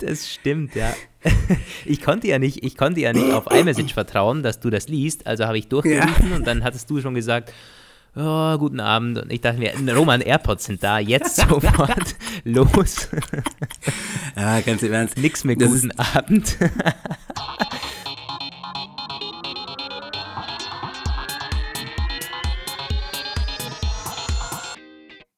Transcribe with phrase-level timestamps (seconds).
[0.00, 0.94] Das stimmt, ja.
[1.84, 5.26] Ich konnte ja nicht, ich konnte ja nicht auf iMessage vertrauen, dass du das liest,
[5.26, 6.36] also habe ich durchgerufen ja.
[6.36, 7.52] und dann hattest du schon gesagt,
[8.16, 9.18] oh, guten Abend.
[9.18, 13.08] Und ich dachte mir, Roman, AirPods sind da, jetzt sofort los.
[14.36, 15.18] Ja, ganz im Ernst.
[15.18, 16.56] Nix mehr guten Abend.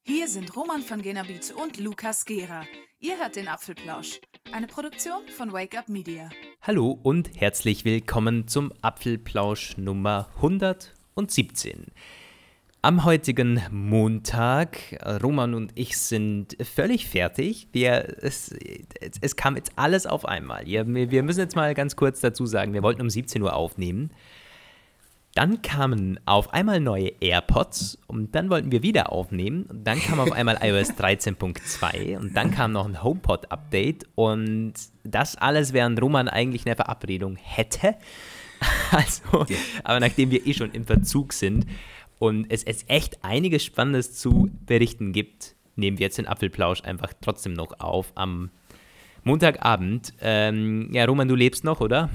[0.03, 2.63] Hier sind Roman von Genabit und Lukas Gera.
[2.99, 4.21] Ihr hört den Apfelplausch,
[4.53, 6.29] eine Produktion von Wake Up Media.
[6.61, 11.87] Hallo und herzlich willkommen zum Apfelplausch Nummer 117.
[12.83, 14.77] Am heutigen Montag,
[15.23, 17.67] Roman und ich sind völlig fertig.
[17.71, 18.53] Wir, es,
[19.21, 20.67] es kam jetzt alles auf einmal.
[20.67, 24.11] Wir, wir müssen jetzt mal ganz kurz dazu sagen, wir wollten um 17 Uhr aufnehmen.
[25.35, 29.63] Dann kamen auf einmal neue AirPods und dann wollten wir wieder aufnehmen.
[29.63, 35.35] Und dann kam auf einmal iOS 13.2 und dann kam noch ein HomePod-Update und das
[35.35, 37.95] alles, während Roman eigentlich eine Verabredung hätte.
[38.91, 39.45] Also,
[39.83, 41.65] aber nachdem wir eh schon im Verzug sind,
[42.23, 47.11] und es, es echt einiges Spannendes zu berichten gibt, nehmen wir jetzt den Apfelplausch einfach
[47.19, 48.49] trotzdem noch auf am
[49.25, 50.13] Montagabend.
[50.21, 52.09] Ähm, ja, Roman, du lebst noch, oder?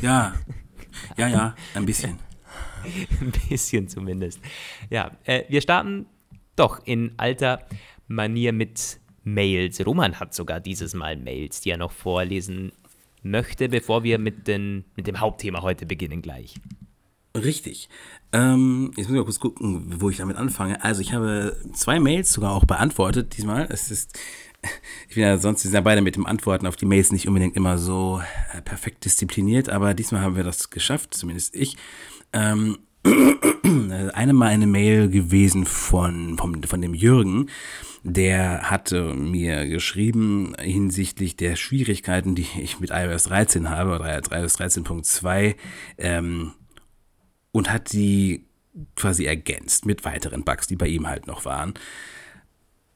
[0.00, 0.34] Ja,
[1.18, 2.18] ja, ja, ein bisschen.
[3.20, 4.40] ein bisschen zumindest.
[4.90, 6.06] Ja, äh, wir starten
[6.56, 7.66] doch in alter
[8.08, 9.84] Manier mit Mails.
[9.84, 12.72] Roman hat sogar dieses Mal Mails, die er noch vorlesen
[13.22, 16.54] möchte, bevor wir mit, den, mit dem Hauptthema heute beginnen gleich.
[17.36, 17.88] Richtig.
[18.32, 20.82] Ähm, jetzt muss ich mal kurz gucken, wo ich damit anfange.
[20.82, 23.68] Also ich habe zwei Mails sogar auch beantwortet diesmal.
[23.70, 24.18] Es ist,
[25.08, 27.56] ich bin ja sonst sind ja beide mit dem Antworten auf die Mails nicht unbedingt
[27.56, 28.20] immer so
[28.52, 31.76] äh, perfekt diszipliniert, aber diesmal haben wir das geschafft, zumindest ich.
[32.32, 32.78] Ähm,
[34.14, 37.48] eine Mal eine Mail gewesen von, von, von dem Jürgen,
[38.02, 44.58] der hatte mir geschrieben hinsichtlich der Schwierigkeiten, die ich mit iOS 13 habe, oder iOS
[44.58, 45.54] 13.2,
[45.98, 46.52] ähm,
[47.52, 48.46] und hat sie
[48.96, 51.74] quasi ergänzt mit weiteren Bugs, die bei ihm halt noch waren.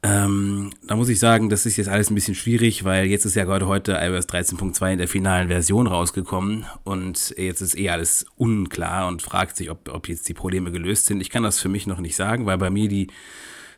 [0.05, 3.37] Ähm, da muss ich sagen, das ist jetzt alles ein bisschen schwierig, weil jetzt ist
[3.37, 8.27] ja gerade heute iOS 13.2 in der finalen Version rausgekommen und jetzt ist eh alles
[8.37, 11.23] unklar und fragt sich, ob, ob jetzt die Probleme gelöst sind.
[11.23, 13.07] Ich kann das für mich noch nicht sagen, weil bei mir die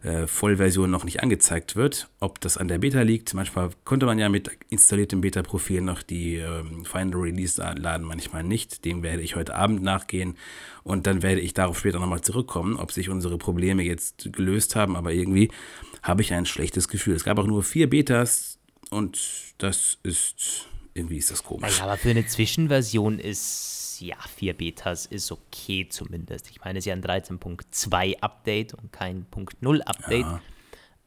[0.02, 2.08] äh, Vollversion noch nicht angezeigt wird.
[2.20, 6.36] Ob das an der Beta liegt, manchmal konnte man ja mit installiertem Beta-Profil noch die
[6.36, 8.84] ähm, Final Release laden, manchmal nicht.
[8.84, 10.36] Dem werde ich heute Abend nachgehen
[10.82, 14.96] und dann werde ich darauf später nochmal zurückkommen, ob sich unsere Probleme jetzt gelöst haben,
[14.96, 15.50] aber irgendwie
[16.06, 17.14] habe ich ein schlechtes Gefühl.
[17.14, 18.58] Es gab auch nur vier Betas
[18.90, 19.18] und
[19.58, 21.78] das ist irgendwie ist das komisch.
[21.78, 26.50] Ja, aber für eine Zwischenversion ist ja, vier Betas ist okay zumindest.
[26.50, 30.20] Ich meine, es ist ja ein 13.2 Update und kein Punkt 0 Update.
[30.20, 30.40] Ja.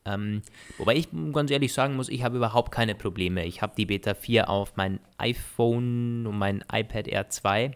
[0.06, 0.42] Ähm,
[0.78, 3.46] wobei ich ganz ehrlich sagen muss, ich habe überhaupt keine Probleme.
[3.46, 7.72] Ich habe die Beta 4 auf mein iPhone und mein iPad Air 2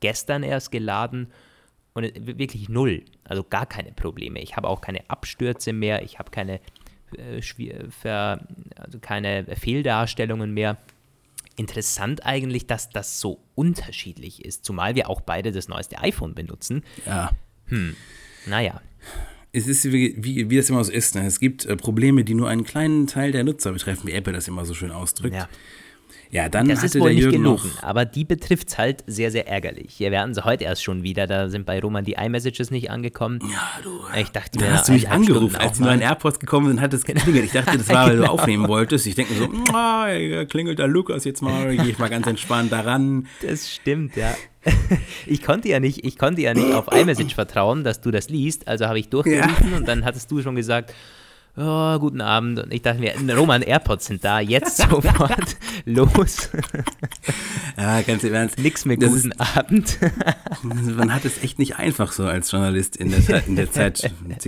[0.00, 1.32] gestern erst geladen
[1.94, 2.04] und
[2.38, 3.04] wirklich null.
[3.24, 4.40] Also gar keine Probleme.
[4.40, 6.60] Ich habe auch keine Abstürze mehr, ich habe keine,
[7.16, 7.42] äh,
[7.90, 10.78] Ver, also keine Fehldarstellungen mehr
[11.56, 16.82] interessant eigentlich, dass das so unterschiedlich ist, zumal wir auch beide das neueste iPhone benutzen.
[17.06, 17.30] Ja.
[17.66, 17.94] Hm.
[18.46, 18.80] Naja.
[19.52, 21.14] Es ist wie, wie, wie das immer so ist.
[21.14, 21.26] Ne?
[21.26, 24.48] Es gibt äh, Probleme, die nur einen kleinen Teil der Nutzer betreffen, wie Apple das
[24.48, 25.34] immer so schön ausdrückt.
[25.34, 25.48] Ja.
[26.32, 29.30] Ja, dann das ist wohl der nicht Jürgen gelogen, aber die betrifft es halt sehr,
[29.30, 30.00] sehr ärgerlich.
[30.00, 33.38] Wir werden sie heute erst schon wieder, da sind bei Roman die iMessages nicht angekommen.
[33.52, 34.00] Ja, du.
[34.18, 36.06] Ich dachte Da mir, hast du mich angerufen, als die neuen mal.
[36.06, 37.44] AirPods gekommen sind, hat es geklingelt.
[37.44, 39.06] Ich dachte, das war, weil du aufnehmen wolltest.
[39.06, 42.72] Ich denke mir so, da klingelt der Lukas jetzt mal, gehe ich mal ganz entspannt
[42.72, 43.26] daran.
[43.46, 44.34] Das stimmt, ja.
[45.26, 48.68] Ich konnte ja nicht, ich konnte ja nicht auf iMessage vertrauen, dass du das liest,
[48.68, 50.94] also habe ich durchgerufen und dann hattest du schon gesagt,
[51.56, 52.60] oh, guten Abend.
[52.60, 56.50] Und ich dachte mir, Roman, AirPods sind da, jetzt sofort los.
[57.76, 58.58] Ja, ganz im Ernst.
[58.58, 59.98] Nix mehr Das guten Abend.
[60.62, 63.46] Man hat es echt nicht einfach so als Journalist in der Zeit.
[63.46, 64.10] In der Zeit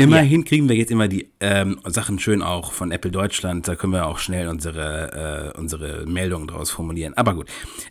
[0.00, 3.68] Immerhin kriegen wir jetzt immer die ähm, Sachen schön auch von Apple Deutschland.
[3.68, 7.14] Da können wir auch schnell unsere, äh, unsere Meldungen draus formulieren.
[7.14, 7.48] Aber gut,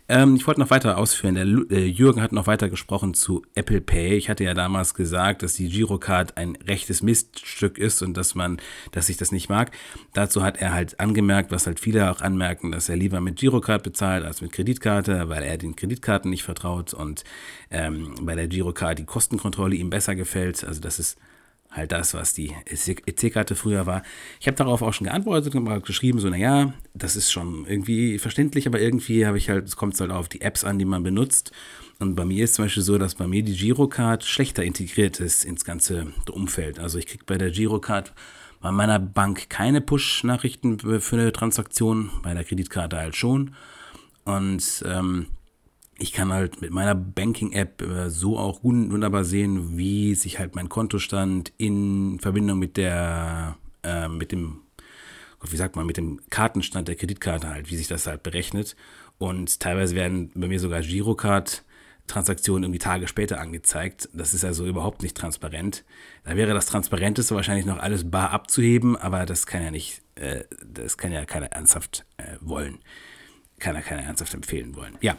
[0.08, 1.34] ähm, ich wollte noch weiter ausführen.
[1.34, 4.16] Der äh, Jürgen hat noch weiter gesprochen zu Apple Pay.
[4.16, 8.60] Ich hatte ja damals gesagt, dass die Girocard ein rechtes Miststück ist und dass man,
[8.92, 9.70] dass ich das nicht mag.
[10.12, 13.82] Dazu hat er halt angemerkt, was halt viele auch anmerken, dass er lieber mit Girocard
[13.82, 17.24] bezahlt als mit Kreditkarte, weil er den Kreditkarten nicht vertraut und
[17.70, 20.64] ähm, bei der Girocard die Kostenkontrolle ihm besser gefällt.
[20.64, 21.18] Also das ist
[21.70, 24.02] halt das, was die EC-Karte früher war.
[24.40, 28.18] Ich habe darauf auch schon geantwortet und mal geschrieben, so, naja, das ist schon irgendwie
[28.18, 31.02] verständlich, aber irgendwie habe ich halt, es kommt halt auf die Apps an, die man
[31.02, 31.52] benutzt.
[32.00, 35.44] Und bei mir ist zum Beispiel so, dass bei mir die Girocard schlechter integriert ist
[35.44, 36.78] ins ganze Umfeld.
[36.78, 38.12] Also ich kriege bei der Girocard
[38.60, 43.54] Bei meiner Bank keine Push-Nachrichten für eine Transaktion, bei der Kreditkarte halt schon.
[44.24, 45.26] Und ähm,
[46.00, 50.68] ich kann halt mit meiner Banking-App äh, so auch wunderbar sehen, wie sich halt mein
[50.68, 54.62] Kontostand in Verbindung mit der, äh, mit dem,
[55.42, 58.76] wie sagt man, mit dem Kartenstand der Kreditkarte halt, wie sich das halt berechnet.
[59.18, 61.64] Und teilweise werden bei mir sogar Girocard
[62.06, 64.08] Transaktionen irgendwie Tage später angezeigt.
[64.12, 65.84] Das ist also überhaupt nicht transparent.
[66.24, 70.44] Da wäre das Transparenteste wahrscheinlich noch alles bar abzuheben, aber das kann ja nicht, äh,
[70.66, 72.78] das kann ja keiner ernsthaft äh, wollen.
[72.80, 74.96] Ja keiner ernsthaft empfehlen wollen.
[75.00, 75.16] Ja,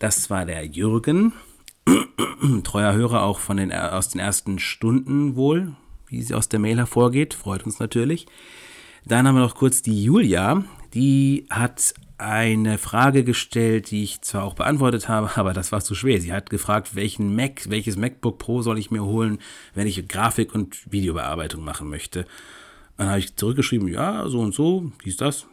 [0.00, 1.34] das war der Jürgen,
[2.64, 5.76] treuer Hörer auch von den, aus den ersten Stunden wohl,
[6.08, 7.34] wie sie aus der Mail hervorgeht.
[7.34, 8.26] Freut uns natürlich.
[9.04, 10.64] Dann haben wir noch kurz die Julia.
[10.94, 15.94] Die hat eine Frage gestellt, die ich zwar auch beantwortet habe, aber das war zu
[15.94, 16.20] schwer.
[16.20, 19.38] Sie hat gefragt, welchen Mac, welches MacBook Pro soll ich mir holen,
[19.74, 22.24] wenn ich Grafik- und Videobearbeitung machen möchte.
[22.96, 25.46] Dann habe ich zurückgeschrieben, ja, so und so, wie ist das?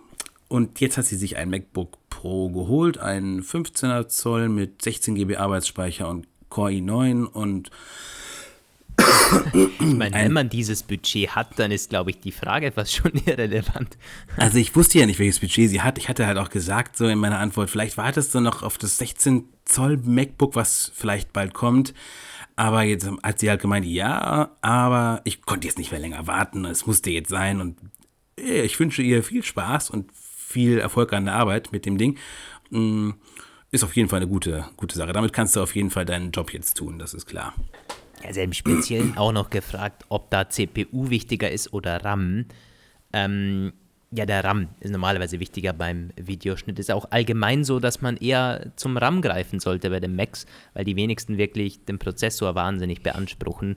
[0.47, 5.35] Und jetzt hat sie sich ein MacBook Pro geholt, ein 15er Zoll mit 16 GB
[5.35, 7.69] Arbeitsspeicher und Core i9 und
[9.79, 13.11] ich meine, wenn man dieses Budget hat, dann ist, glaube ich, die Frage fast schon
[13.25, 13.97] irrelevant.
[14.37, 15.97] Also ich wusste ja nicht, welches Budget sie hat.
[15.97, 18.97] Ich hatte halt auch gesagt, so in meiner Antwort, vielleicht wartest du noch auf das
[18.97, 21.93] 16 Zoll MacBook, was vielleicht bald kommt.
[22.55, 26.65] Aber jetzt hat sie halt gemeint, ja, aber ich konnte jetzt nicht mehr länger warten.
[26.65, 27.77] Es musste jetzt sein und
[28.35, 30.11] ich wünsche ihr viel Spaß und
[30.47, 32.17] viel Erfolg an der Arbeit mit dem Ding.
[32.69, 33.11] Mm,
[33.69, 35.11] ist auf jeden Fall eine gute, gute Sache.
[35.11, 37.53] Damit kannst du auf jeden Fall deinen Job jetzt tun, das ist klar.
[38.23, 42.45] Also im Speziellen auch noch gefragt, ob da CPU wichtiger ist oder RAM.
[43.11, 43.73] Ähm,
[44.11, 46.79] ja, der RAM ist normalerweise wichtiger beim Videoschnitt.
[46.79, 50.85] Ist auch allgemein so, dass man eher zum RAM greifen sollte bei den Macs, weil
[50.85, 53.75] die wenigsten wirklich den Prozessor wahnsinnig beanspruchen.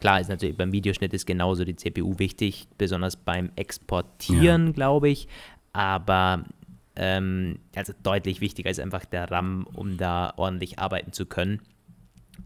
[0.00, 4.72] Klar ist natürlich beim Videoschnitt ist genauso die CPU wichtig, besonders beim Exportieren, ja.
[4.72, 5.28] glaube ich
[5.72, 6.44] aber
[6.96, 11.60] ähm, also deutlich wichtiger ist einfach der RAM, um da ordentlich arbeiten zu können.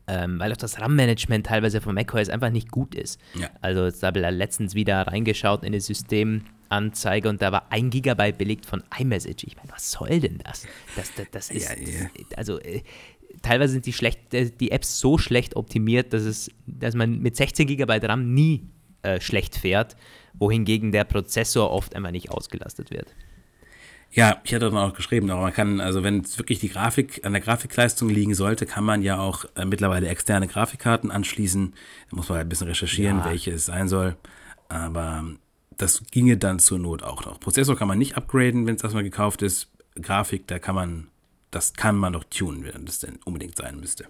[0.06, 3.20] Ähm, weil auch das RAM-Management teilweise von macOS einfach nicht gut ist.
[3.34, 3.48] Ja.
[3.62, 8.66] Also ich habe letztens wieder reingeschaut in die Systemanzeige und da war ein Gigabyte belegt
[8.66, 9.44] von iMessage.
[9.44, 10.66] Ich meine, was soll denn das?
[10.96, 12.08] Das, das, das ist, ja, ja.
[12.36, 12.82] also äh,
[13.40, 17.36] teilweise sind die, schlecht, äh, die Apps so schlecht optimiert, dass, es, dass man mit
[17.36, 18.68] 16 Gigabyte RAM nie
[19.02, 19.96] äh, schlecht fährt
[20.34, 23.14] wohingegen der Prozessor oft einfach nicht ausgelastet wird.
[24.14, 27.24] Ja, ich hatte dann auch geschrieben, aber man kann, also wenn es wirklich die Grafik
[27.24, 31.74] an der Grafikleistung liegen sollte, kann man ja auch äh, mittlerweile externe Grafikkarten anschließen.
[32.10, 33.24] Da muss man halt ein bisschen recherchieren, ja.
[33.24, 34.16] welche es sein soll.
[34.68, 35.24] Aber
[35.78, 37.40] das ginge dann zur Not auch noch.
[37.40, 39.68] Prozessor kann man nicht upgraden, wenn es erstmal gekauft ist.
[40.00, 41.08] Grafik, da kann man,
[41.50, 44.06] das kann man noch tunen, wenn das denn unbedingt sein müsste.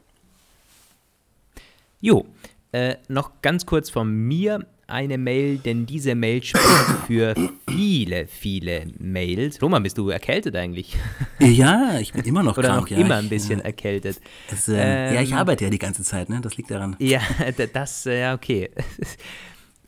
[2.02, 2.26] Jo,
[2.72, 6.64] äh, noch ganz kurz von mir eine Mail, denn diese Mail spricht
[7.06, 7.34] für
[7.68, 9.60] viele, viele Mails.
[9.60, 10.96] Roman, bist du erkältet eigentlich?
[11.40, 12.82] Ja, ich bin immer noch Oder krank.
[12.82, 13.66] noch ja, immer ein ich, bisschen ja.
[13.66, 14.20] erkältet.
[14.50, 16.40] Das, äh, ähm, ja, ich ähm, arbeite ja die ganze Zeit, ne?
[16.40, 16.96] Das liegt daran.
[16.98, 17.20] Ja,
[17.72, 18.70] das, äh, ja, okay.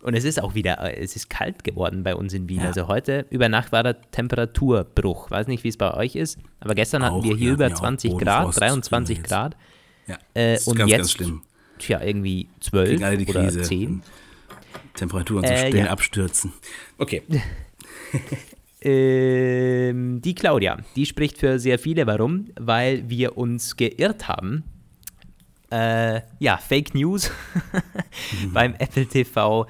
[0.03, 2.61] Und es ist auch wieder, äh, es ist kalt geworden bei uns in Wien.
[2.61, 2.67] Ja.
[2.67, 5.31] Also heute über Nacht war der Temperaturbruch.
[5.31, 8.17] Weiß nicht, wie es bei euch ist, aber gestern auch, hatten wir hier über 20
[8.17, 9.57] Grad, 23 Grad.
[10.07, 11.43] Ja, das ist und ganz, jetzt, ganz schlimm.
[11.79, 13.63] Tja, irgendwie 12 oder Krise.
[13.63, 14.03] 10.
[14.97, 15.91] Temperaturen so äh, schnell ja.
[15.91, 16.53] abstürzen.
[16.99, 17.23] Okay.
[18.81, 22.07] ähm, die Claudia, die spricht für sehr viele.
[22.07, 22.49] Warum?
[22.59, 24.65] Weil wir uns geirrt haben.
[25.71, 27.31] Äh, ja, Fake News
[28.43, 28.53] mhm.
[28.53, 29.67] beim Apple TV,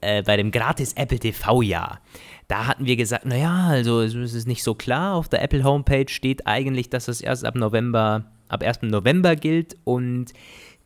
[0.00, 2.00] äh, bei dem gratis Apple TV-Jahr.
[2.46, 5.16] Da hatten wir gesagt, naja, also es ist nicht so klar.
[5.16, 8.82] Auf der Apple Homepage steht eigentlich, dass es erst ab November, ab 1.
[8.82, 10.32] November gilt und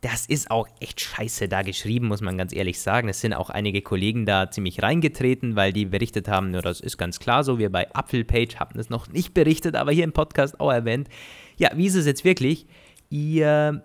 [0.03, 3.07] das ist auch echt scheiße da geschrieben, muss man ganz ehrlich sagen.
[3.07, 6.97] Es sind auch einige Kollegen da ziemlich reingetreten, weil die berichtet haben, ja, das ist
[6.97, 7.57] ganz klar so.
[7.57, 11.07] Wir bei Apfelpage haben es noch nicht berichtet, aber hier im Podcast auch erwähnt.
[11.55, 12.67] Ja, wie ist es jetzt wirklich?
[13.09, 13.81] Ihr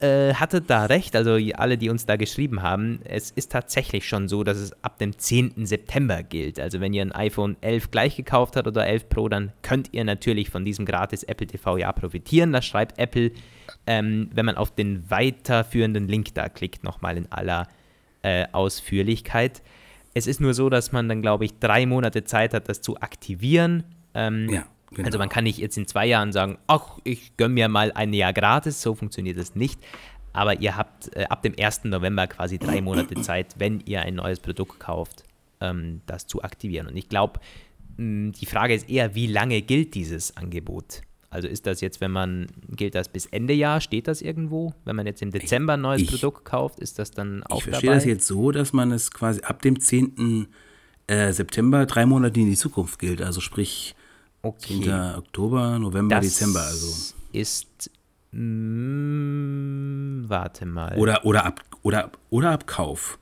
[0.00, 3.00] äh, hattet da recht, also alle, die uns da geschrieben haben.
[3.04, 5.66] Es ist tatsächlich schon so, dass es ab dem 10.
[5.66, 6.58] September gilt.
[6.58, 10.04] Also wenn ihr ein iPhone 11 gleich gekauft habt oder 11 Pro, dann könnt ihr
[10.04, 12.52] natürlich von diesem gratis Apple TV Jahr profitieren.
[12.52, 13.32] Das schreibt Apple
[13.86, 17.68] ähm, wenn man auf den weiterführenden Link da klickt, nochmal in aller
[18.22, 19.62] äh, Ausführlichkeit.
[20.14, 23.00] Es ist nur so, dass man dann, glaube ich, drei Monate Zeit hat, das zu
[23.00, 23.84] aktivieren.
[24.14, 25.06] Ähm, ja, genau.
[25.06, 28.12] Also man kann nicht jetzt in zwei Jahren sagen, ach, ich gönne mir mal ein
[28.12, 29.80] Jahr gratis, so funktioniert das nicht.
[30.32, 31.84] Aber ihr habt äh, ab dem 1.
[31.84, 35.24] November quasi drei Monate Zeit, wenn ihr ein neues Produkt kauft,
[35.60, 36.86] ähm, das zu aktivieren.
[36.86, 37.40] Und ich glaube,
[37.98, 41.02] die Frage ist eher, wie lange gilt dieses Angebot?
[41.28, 44.74] Also ist das jetzt, wenn man, gilt das bis Ende Jahr, steht das irgendwo?
[44.84, 47.64] Wenn man jetzt im Dezember ein neues ich, Produkt kauft, ist das dann auch Ich
[47.64, 47.98] verstehe dabei?
[47.98, 50.48] das jetzt so, dass man es quasi ab dem 10.
[51.06, 53.22] Äh, September drei Monate in die Zukunft gilt.
[53.22, 53.94] Also sprich
[54.42, 54.80] Okay.
[54.82, 55.14] 10.
[55.16, 56.60] Oktober, November, Das Dezember.
[56.62, 57.14] Also.
[57.32, 57.90] ist,
[59.00, 60.96] mm, warte mal.
[60.96, 63.18] Oder, oder, ab, oder, oder ab Kauf.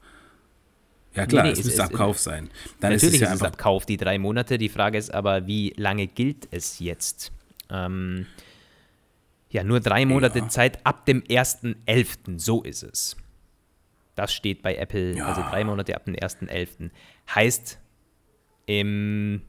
[1.15, 2.51] Ja klar, nee, es es müsste ist- ab Kauf sein.
[2.81, 4.59] Dann Natürlich ist es ja ist es einfach ab Kauf die drei Monate.
[4.59, 7.33] Die Frage ist aber, wie lange gilt es jetzt?
[7.71, 8.27] Ähm,
[9.51, 10.49] ja, nur drei Monate Ja.
[10.49, 12.39] Zeit ab dem 1.11.
[12.39, 13.17] So ist es.
[14.15, 15.27] Das steht bei Apple, Ja.
[15.27, 16.91] also drei Monate ab dem 1.11.
[17.35, 17.79] Heißt,
[18.67, 19.43] im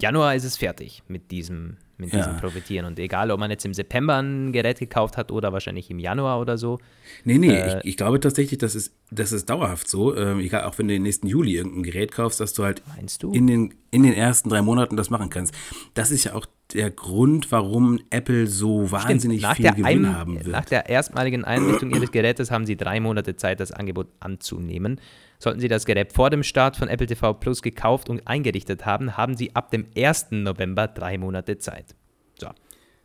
[0.00, 2.18] Januar ist es fertig mit diesem, mit Ja.
[2.18, 2.84] diesem Profitieren.
[2.86, 6.40] Und egal, ob man jetzt im September ein Gerät gekauft hat oder wahrscheinlich im Januar
[6.40, 6.78] oder so,
[7.24, 10.14] Nee, nee, Äh, ich, ich glaube tatsächlich, das ist, das ist dauerhaft so.
[10.16, 12.82] Ähm, egal, auch wenn du den nächsten Juli irgendein Gerät kaufst, dass du halt
[13.20, 13.32] du?
[13.32, 15.54] in den, in den ersten drei Monaten das machen kannst.
[15.94, 20.34] Das ist ja auch der Grund, warum Apple so wahnsinnig nach viel Gewinn Ein- haben
[20.36, 20.48] wird.
[20.48, 25.00] Nach der erstmaligen Einrichtung Ihres Gerätes haben Sie drei Monate Zeit, das Angebot anzunehmen.
[25.38, 29.16] Sollten Sie das Gerät vor dem Start von Apple TV Plus gekauft und eingerichtet haben,
[29.16, 30.28] haben Sie ab dem 1.
[30.30, 31.94] November drei Monate Zeit.
[32.38, 32.48] So,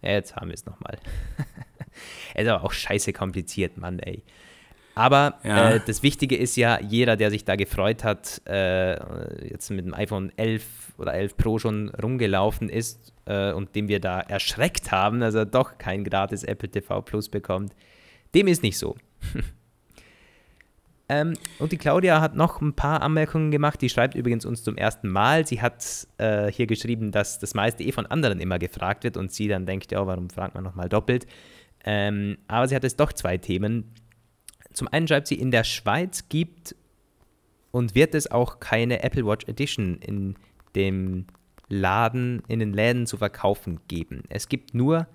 [0.01, 0.97] jetzt haben wir es nochmal.
[2.35, 4.23] ist aber auch scheiße kompliziert, Mann, ey.
[4.93, 5.71] Aber Ja.
[5.71, 9.93] äh, das Wichtige ist ja, jeder, der sich da gefreut hat, äh, jetzt mit dem
[9.93, 10.65] iPhone 11
[10.97, 15.45] oder 11 Pro schon rumgelaufen ist äh, und dem wir da erschreckt haben, dass er
[15.45, 17.73] doch kein gratis Apple TV Plus bekommt,
[18.35, 18.95] dem ist nicht so.
[21.11, 23.81] ähm, und die Claudia hat noch ein paar Anmerkungen gemacht.
[23.81, 25.45] Die schreibt übrigens uns zum ersten Mal.
[25.45, 29.29] Sie hat äh, hier geschrieben, dass das meiste eh von anderen immer gefragt wird und
[29.33, 31.27] sie dann denkt, ja, warum fragt man nochmal doppelt?
[31.83, 33.93] Ähm, aber sie hat jetzt doch zwei Themen.
[34.71, 36.77] Zum einen schreibt sie, in der Schweiz gibt
[37.71, 40.35] und wird es auch keine Apple Watch Edition in
[40.75, 41.25] dem
[41.67, 44.23] Laden, in den Läden zu verkaufen geben.
[44.29, 45.07] Es gibt nur,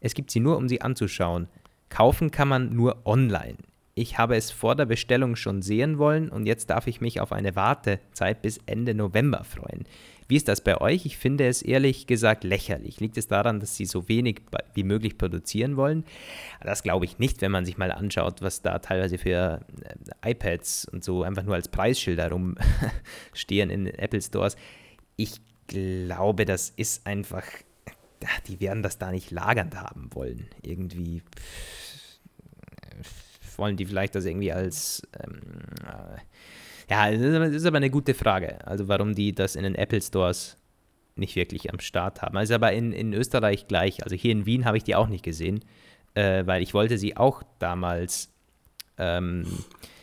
[0.00, 1.46] es gibt sie nur, um sie anzuschauen.
[1.90, 3.58] Kaufen kann man nur online.
[3.98, 7.32] Ich habe es vor der Bestellung schon sehen wollen und jetzt darf ich mich auf
[7.32, 9.86] eine Wartezeit bis Ende November freuen.
[10.28, 11.04] Wie ist das bei euch?
[11.04, 13.00] Ich finde es ehrlich gesagt lächerlich.
[13.00, 14.42] Liegt es daran, dass sie so wenig
[14.74, 16.04] wie möglich produzieren wollen?
[16.62, 19.62] Das glaube ich nicht, wenn man sich mal anschaut, was da teilweise für
[20.22, 24.54] äh, iPads und so einfach nur als Preisschilder rumstehen in den Apple Stores.
[25.16, 27.42] Ich glaube, das ist einfach,
[28.46, 30.46] die werden das da nicht lagernd haben wollen.
[30.62, 31.87] Irgendwie pff,
[33.58, 35.40] wollen die vielleicht das irgendwie als ähm,
[35.84, 36.20] äh,
[36.90, 38.66] ja, das ist aber- eine gute Frage.
[38.66, 40.56] Also warum die das in den Apple Stores
[41.16, 42.36] nicht wirklich am Start haben.
[42.38, 44.02] Also aber in, in Österreich gleich.
[44.04, 45.64] Also hier in Wien habe ich die auch nicht gesehen,
[46.14, 48.30] äh, weil ich wollte sie auch damals.
[48.96, 49.46] Ähm,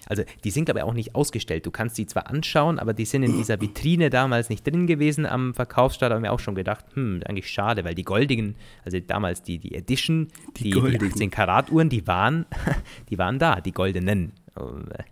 [0.06, 1.66] also die sind glaube ich auch nicht ausgestellt.
[1.66, 5.26] Du kannst die zwar anschauen, aber die sind in dieser Vitrine damals nicht drin gewesen
[5.26, 6.12] am Verkaufsstart.
[6.12, 9.58] Da haben wir auch schon gedacht, hm, eigentlich schade, weil die goldigen, also damals die,
[9.60, 11.12] die Edition, die, die, goldigen.
[11.12, 12.46] 18 Karat Uhren, die waren,
[13.10, 14.32] die waren da, die goldenen.
[14.56, 15.04] Äh,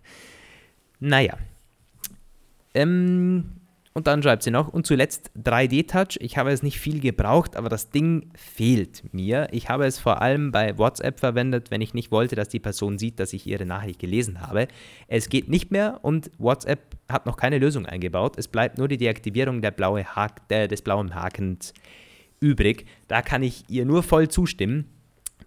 [1.00, 1.36] naja.
[2.74, 3.44] Ähm,
[3.96, 6.18] und dann schreibt sie noch, und zuletzt 3D-Touch.
[6.18, 9.46] Ich habe es nicht viel gebraucht, aber das Ding fehlt mir.
[9.52, 12.98] Ich habe es vor allem bei WhatsApp verwendet, wenn ich nicht wollte, dass die Person
[12.98, 14.66] sieht, dass ich ihre Nachricht gelesen habe.
[15.06, 18.36] Es geht nicht mehr und WhatsApp hat noch keine Lösung eingebaut.
[18.36, 21.72] Es bleibt nur die Deaktivierung der blaue Hak äh, des blauen Hakens
[22.40, 22.86] übrig.
[23.06, 24.93] Da kann ich ihr nur voll zustimmen.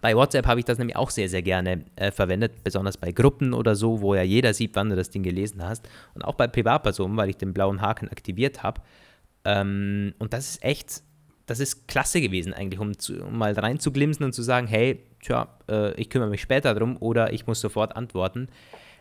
[0.01, 3.53] Bei WhatsApp habe ich das nämlich auch sehr, sehr gerne äh, verwendet, besonders bei Gruppen
[3.53, 5.87] oder so, wo ja jeder sieht, wann du das Ding gelesen hast.
[6.13, 8.81] Und auch bei Privatpersonen, weil ich den blauen Haken aktiviert habe.
[9.45, 11.01] Ähm, und das ist echt,
[11.45, 15.47] das ist klasse gewesen eigentlich, um, zu, um mal reinzuglimsen und zu sagen, hey, tja,
[15.69, 18.49] äh, ich kümmere mich später drum oder ich muss sofort antworten.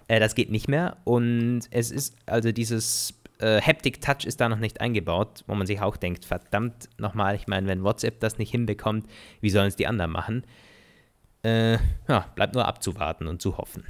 [0.08, 0.96] Äh, das geht nicht mehr.
[1.04, 5.66] Und es ist, also dieses äh, Haptic Touch ist da noch nicht eingebaut, wo man
[5.66, 9.06] sich auch denkt, verdammt nochmal, ich meine, wenn WhatsApp das nicht hinbekommt,
[9.40, 10.44] wie sollen es die anderen machen?
[11.46, 13.84] Äh, ja, bleibt nur abzuwarten und zu hoffen.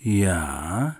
[0.00, 0.96] Ja,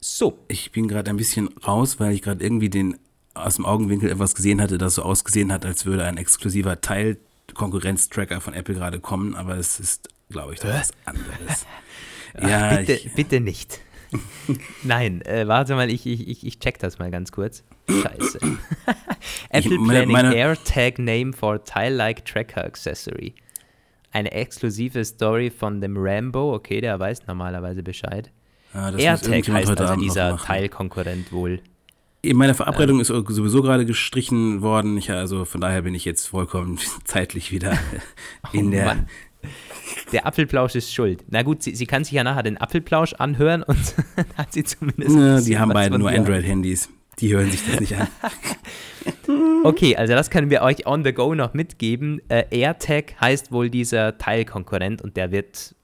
[0.00, 2.98] So, ich bin gerade ein bisschen raus, weil ich gerade irgendwie den
[3.34, 7.18] aus dem Augenwinkel etwas gesehen hatte, das so ausgesehen hat, als würde ein exklusiver Teil
[7.54, 11.66] Konkurrenztracker von Apple gerade kommen, aber es ist, glaube ich, doch was anderes.
[12.40, 13.80] ja, bitte, ich, bitte nicht.
[14.82, 17.62] Nein, äh, warte mal, ich, ich, ich, ich check das mal ganz kurz.
[17.88, 18.38] Scheiße.
[19.50, 23.34] Apple meine- Planning meine- AirTag Name for Tile-like Tracker Accessory.
[24.12, 28.30] Eine exklusive Story von dem Rambo, okay, der weiß normalerweise Bescheid.
[28.72, 30.36] muss AirTag heißt also Abend dieser.
[30.38, 31.60] Teilkonkurrent wohl.
[32.24, 34.96] Meine Verabredung ist sowieso gerade gestrichen worden.
[34.98, 37.78] Ich, also von daher bin ich jetzt vollkommen zeitlich wieder
[38.52, 38.84] in Oh der.
[38.86, 39.08] Mann.
[40.12, 41.24] Der Apfelplausch ist schuld.
[41.28, 43.78] Na gut, sie, sie kann sich ja nachher den Apfelplausch anhören und
[44.16, 45.16] dann hat sie zumindest.
[45.16, 46.10] Ja, die haben beide nur.
[46.10, 46.88] Android-Handys.
[47.20, 48.08] Die hören sich das nicht an.
[49.64, 52.20] okay, also das können wir euch on the go noch mitgeben.
[52.28, 55.74] Äh, AirTag heißt wohl dieser Teilkonkurrent und der wird,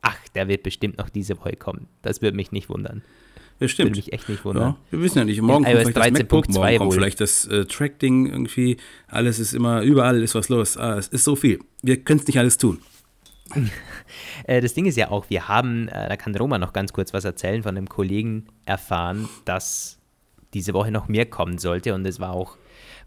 [0.00, 1.88] ach, der wird bestimmt noch diese Woche kommen.
[2.02, 3.02] Das würde mich nicht wundern.
[3.60, 3.90] Ja, stimmt.
[3.90, 4.70] Würde mich echt nicht wundern.
[4.70, 5.40] Ja, wir wissen ja nicht.
[5.40, 6.94] Morgen In kommt iOS vielleicht das MacBook, 13.2 morgen kommt wohl.
[6.96, 8.76] vielleicht das äh, Track-Ding irgendwie.
[9.06, 10.76] Alles ist immer, überall ist was los.
[10.76, 11.60] Ah, es ist so viel.
[11.82, 12.78] Wir können es nicht alles tun.
[14.44, 17.14] Äh, das Ding ist ja auch, wir haben, äh, da kann Roma noch ganz kurz
[17.14, 20.01] was erzählen, von einem Kollegen erfahren, dass
[20.54, 22.56] diese Woche noch mehr kommen sollte und es war auch,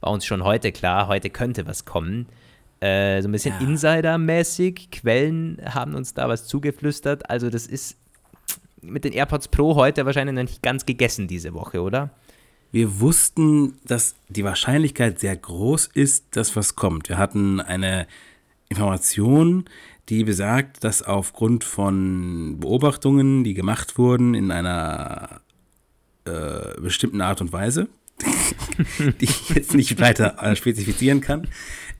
[0.02, 2.28] war uns schon heute klar, heute könnte was kommen.
[2.80, 3.68] Äh, so ein bisschen Ja.
[3.68, 7.98] Insider-mäßig, Quellen haben uns da was zugeflüstert, also das ist
[8.82, 12.12] mit den AirPods Pro heute wahrscheinlich noch nicht ganz gegessen diese Woche, oder?
[12.72, 17.10] Wir wussten, dass die Wahrscheinlichkeit sehr groß ist, dass was kommt.
[17.10, 18.06] Wir hatten eine
[18.70, 19.66] Information,
[20.10, 25.42] die besagt, dass aufgrund von Beobachtungen, die gemacht wurden in einer
[26.26, 27.88] äh, bestimmten Art und Weise,
[29.20, 31.48] die ich jetzt nicht weiter äh, spezifizieren kann,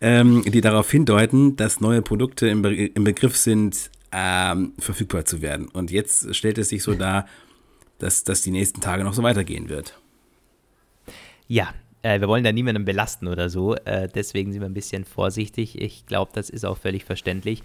[0.02, 5.42] ähm, die darauf hindeuten, dass neue Produkte im, Be im Begriff sind, ähm, verfügbar zu
[5.42, 5.68] werden.
[5.68, 7.28] Und jetzt stellt es sich so dar,
[8.00, 10.00] dass das die nächsten Tage noch so weitergehen wird.
[11.48, 15.06] Ja, äh, wir wollen da niemanden belasten oder so, äh, deswegen sind wir ein bisschen
[15.06, 15.82] vorsichtig.
[15.82, 17.64] Ich glaube, das ist auch völlig verständlich.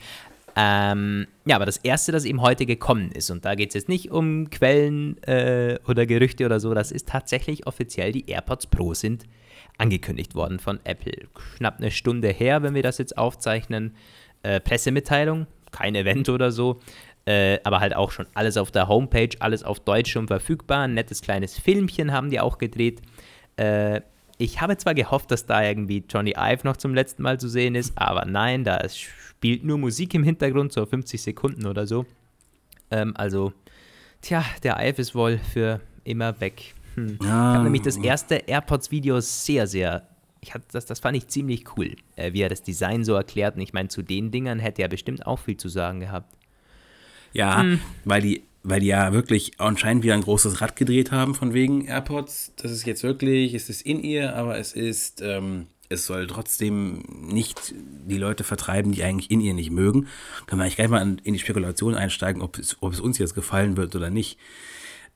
[0.56, 3.88] Ähm, ja, aber das Erste, das eben heute gekommen ist, und da geht es jetzt
[3.88, 8.94] nicht um Quellen äh, oder Gerüchte oder so, das ist tatsächlich offiziell, die AirPods Pro
[8.94, 9.24] sind
[9.78, 11.28] angekündigt worden von Apple.
[11.56, 13.94] Knapp eine Stunde her, wenn wir das jetzt aufzeichnen.
[14.42, 16.80] Äh, Pressemitteilung, kein Event oder so,
[17.26, 20.82] äh, aber halt auch schon alles auf der Homepage, alles auf Deutsch schon verfügbar.
[20.82, 23.00] Ein nettes kleines Filmchen haben die auch gedreht.
[23.56, 24.00] Äh,
[24.38, 27.74] ich habe zwar gehofft, dass da irgendwie Johnny Ive noch zum letzten Mal zu sehen
[27.74, 29.08] ist, aber nein, da ist,
[29.40, 32.04] spielt nur Musik im Hintergrund, so 50 Sekunden oder so.
[32.90, 33.54] Ähm, also,
[34.20, 36.74] tja, der Ive ist wohl für immer weg.
[36.94, 37.16] Hm.
[37.18, 40.06] Ich habe nämlich das erste AirPods-Video sehr, sehr.
[40.42, 43.56] Ich hab, das, das fand ich ziemlich cool, äh, wie er das Design so erklärt.
[43.56, 46.36] Und ich meine, zu den Dingern hätte er bestimmt auch viel zu sagen gehabt.
[47.32, 47.64] Ja,
[48.04, 51.86] weil die, weil die ja wirklich anscheinend wieder ein großes Rad gedreht haben von wegen
[51.86, 52.52] AirPods.
[52.56, 57.02] Das ist jetzt wirklich, es ist in ihr, aber es ist, ähm, es soll trotzdem
[57.20, 60.06] nicht die Leute vertreiben, die eigentlich in ihr nicht mögen.
[60.46, 63.34] Können wir eigentlich gleich mal in die Spekulation einsteigen, ob es, ob es uns jetzt
[63.34, 64.38] gefallen wird oder nicht.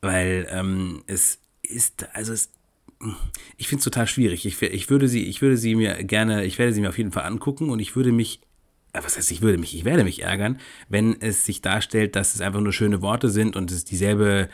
[0.03, 2.51] Weil ähm, es ist, also es,
[3.57, 4.45] ich finde es total schwierig.
[4.47, 7.13] Ich, ich, würde sie, ich würde sie mir gerne, ich werde sie mir auf jeden
[7.13, 8.41] Fall angucken und ich würde mich
[8.95, 10.59] äh, was heißt, ich würde mich, ich werde mich ärgern,
[10.89, 14.49] wenn es sich darstellt, dass es einfach nur schöne Worte sind und es dieselbe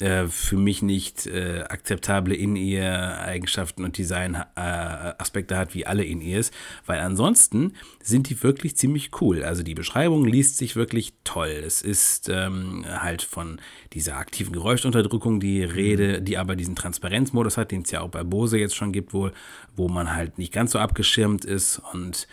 [0.00, 6.50] äh, für mich nicht äh, akzeptable In-Ear-Eigenschaften und Design-Aspekte hat wie alle In-Ears,
[6.86, 9.42] weil ansonsten sind die wirklich ziemlich cool.
[9.42, 11.62] Also die Beschreibung liest sich wirklich toll.
[11.64, 13.60] Es ist ähm, halt von
[13.92, 18.24] dieser aktiven Geräuschunterdrückung die Rede, die aber diesen Transparenzmodus hat, den es ja auch bei
[18.24, 19.32] Bose jetzt schon gibt, wohl,
[19.76, 22.26] wo man halt nicht ganz so abgeschirmt ist und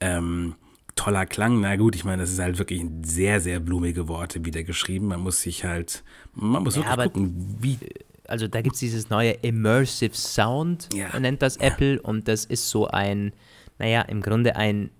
[0.00, 0.56] ähm,
[0.94, 1.60] toller Klang.
[1.60, 5.06] Na gut, ich meine, das ist halt wirklich sehr, sehr blumige Worte wieder geschrieben.
[5.08, 6.02] Man muss sich halt,
[6.34, 7.78] man muss Ja, wirklich gucken, wie.
[8.28, 11.18] also da gibt es dieses neue Immersive Sound, Ja.
[11.18, 13.32] nennt das Apple, und das ist so ein,
[13.78, 14.90] naja, im Grunde ein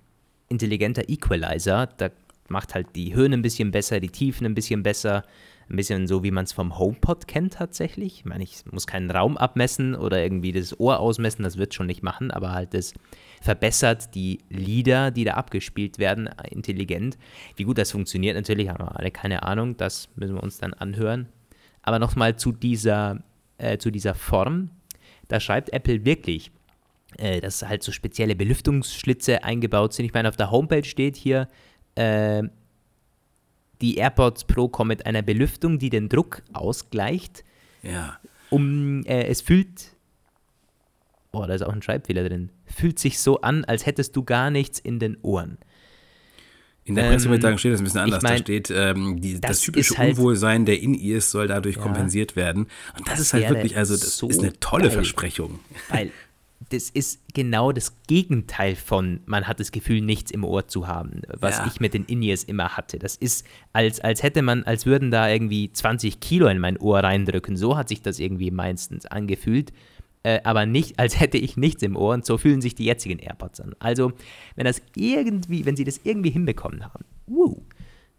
[0.48, 1.87] intelligenter Equalizer.
[1.96, 2.11] Da
[2.48, 5.24] macht halt die Höhen ein bisschen besser, die Tiefen ein bisschen besser,
[5.68, 8.18] ein bisschen so, wie man es vom HomePod kennt tatsächlich.
[8.18, 11.87] Ich meine, ich muss keinen Raum abmessen oder irgendwie das Ohr ausmessen, das wird schon
[11.87, 12.94] nicht machen, aber halt das
[13.40, 17.18] verbessert die Lieder, die da abgespielt werden, intelligent.
[17.57, 20.75] Wie gut das funktioniert, natürlich haben wir alle keine Ahnung, das müssen wir uns dann
[20.75, 21.29] anhören.
[21.83, 23.22] Aber nochmal zu dieser,
[23.59, 24.70] äh, zu dieser Form.
[25.29, 26.53] Da schreibt Apple wirklich,
[27.18, 30.07] äh, dass halt so spezielle Belüftungsschlitze eingebaut sind.
[30.07, 31.48] Ich meine, auf der Homepage steht hier,
[31.94, 32.42] äh,
[33.83, 37.45] die AirPods Pro kommen mit einer Belüftung, die den Druck ausgleicht.
[37.83, 38.18] Ja.
[38.51, 39.90] Um, äh, es fühlt,
[41.33, 44.51] oh, da ist auch ein Schreibfehler drin, fühlt sich so an, als hättest du gar
[44.51, 45.59] nichts in den Ohren.
[46.85, 48.18] In der Ähm, Pressemitteilung steht das ein bisschen anders.
[48.18, 51.77] ich mein, da steht, ähm, die, das, das typische halt- Unwohlsein der In-Ears soll dadurch
[51.77, 51.83] Ja.
[51.83, 52.64] kompensiert werden.
[52.99, 54.92] Und das, Das ist halt wirklich, also das so ist eine tolle geil.
[54.92, 55.61] Versprechung.
[55.88, 56.11] Weil
[56.70, 61.22] das ist genau das Gegenteil von, man hat das Gefühl, nichts im Ohr zu haben,
[61.38, 61.66] was Ja.
[61.66, 62.98] ich mit den In-Ears immer hatte.
[62.98, 67.01] Das ist, als, als hätte man, als würden da irgendwie 20 Kilo in mein Ohr
[67.01, 67.57] reindrücken.
[67.57, 69.72] So hat sich das irgendwie meistens angefühlt.
[70.25, 73.18] Äh, aber nicht, als hätte ich nichts im Ohr und so fühlen sich die jetzigen
[73.18, 73.75] AirPods an.
[73.81, 74.12] Also,
[74.55, 77.61] wenn das irgendwie, wenn sie das irgendwie hinbekommen haben, wuh,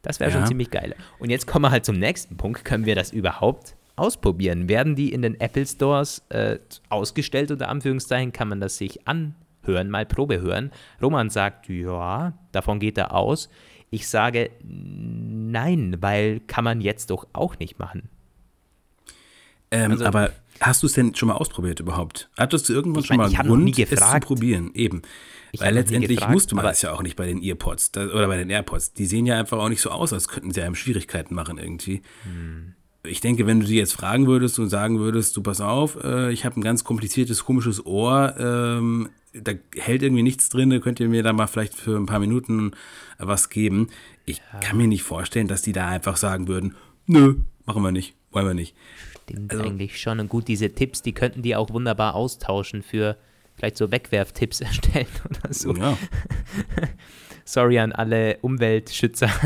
[0.01, 0.37] das wäre Ja.
[0.37, 0.95] schon ziemlich geil.
[1.19, 2.65] Und jetzt kommen wir halt zum nächsten Punkt.
[2.65, 4.67] Können wir das überhaupt ausprobieren?
[4.69, 8.31] Werden die in den Apple Stores äh, ausgestellt, unter Anführungszeichen?
[8.31, 10.71] Kann man das sich anhören, mal Probe hören?
[11.01, 13.49] Roman sagt, ja, davon geht er aus.
[13.89, 18.09] Ich sage, nein, weil kann man jetzt doch auch nicht machen.
[19.71, 22.29] Ähm, Also- aber hast du es denn schon mal ausprobiert überhaupt?
[22.37, 24.25] Hattest du irgendwann Ich schon mein, mal Grund, es zu gefragt.
[24.25, 24.71] probieren?
[24.73, 25.01] Eben.
[25.51, 28.37] Ich Weil letztendlich gefragt, musste man das ja auch nicht bei den Earpods oder bei
[28.37, 28.93] den AirPods.
[28.93, 32.01] Die sehen ja einfach auch nicht so aus, als könnten sie einem Schwierigkeiten machen irgendwie.
[32.23, 32.73] Hm.
[33.05, 36.31] Ich denke, wenn du die jetzt fragen würdest und sagen würdest, du pass auf, äh,
[36.31, 41.01] ich habe ein ganz kompliziertes, komisches Ohr, ähm, da hält irgendwie nichts drin, da könnt
[41.01, 42.71] ihr mir da mal vielleicht für ein paar Minuten
[43.17, 43.89] was geben.
[44.25, 47.35] Ich kann mir nicht vorstellen, dass die da einfach sagen würden, nö,
[47.65, 48.73] machen wir nicht, wollen wir nicht.
[49.25, 50.21] Stimmt Also- eigentlich schon.
[50.21, 53.17] Und gut, diese Tipps, die könnten die auch wunderbar austauschen für
[53.55, 55.73] vielleicht so Wegwerftipps erstellen oder so.
[55.75, 55.97] Ja.
[57.45, 59.29] Sorry an alle Umweltschützer.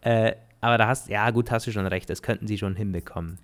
[0.00, 0.32] Äh,
[0.64, 3.38] aber da hast, ja gut, hast du schon recht, das könnten sie schon hinbekommen.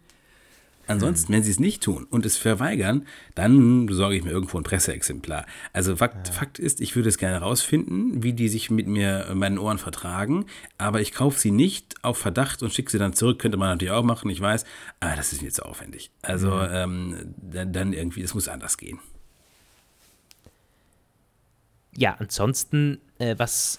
[0.86, 3.06] Ansonsten, wenn sie es nicht tun und es verweigern,
[3.36, 5.46] dann besorge ich mir irgendwo ein Presseexemplar.
[5.72, 9.34] Also Fakt, Fakt ist, ich würde es gerne rausfinden, wie die sich mit mir äh,
[9.34, 10.46] meinen Ohren vertragen,
[10.78, 13.38] aber ich kaufe sie nicht auf Verdacht und schicke sie dann zurück.
[13.38, 14.64] Könnte man natürlich auch machen, ich weiß,
[14.98, 16.10] aber das ist mir zu aufwendig.
[16.22, 18.98] Also ähm, dann, dann irgendwie, das muss anders gehen.
[21.96, 23.78] Ja, ansonsten, äh, was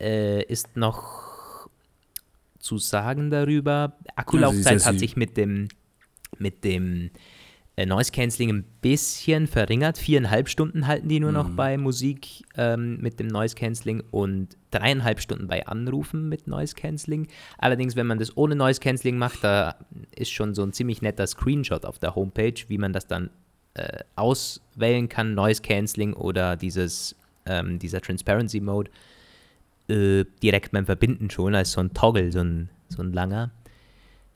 [0.00, 1.27] äh, ist noch
[2.58, 3.96] zu sagen darüber?
[4.16, 5.68] Akkulaufzeit Ja, hat sich mit dem,
[6.38, 7.10] mit dem
[7.76, 9.98] äh, Noise Cancelling ein bisschen verringert.
[9.98, 11.36] Viereinhalb Stunden halten die nur Mhm.
[11.36, 16.74] noch bei Musik ähm, mit dem Noise Cancelling und dreieinhalb Stunden bei Anrufen mit Noise
[16.74, 17.28] Cancelling.
[17.56, 19.76] Allerdings, wenn man das ohne Noise Cancelling macht, da
[20.16, 23.30] ist schon so ein ziemlich netter Screenshot auf der Homepage, wie man das dann
[23.74, 27.14] äh, auswählen kann, Noise Cancelling oder dieses,
[27.46, 28.90] ähm, dieser Transparency Mode,
[29.88, 33.50] äh, direkt beim Verbinden schon, als so ein Toggle, so ein, so ein langer.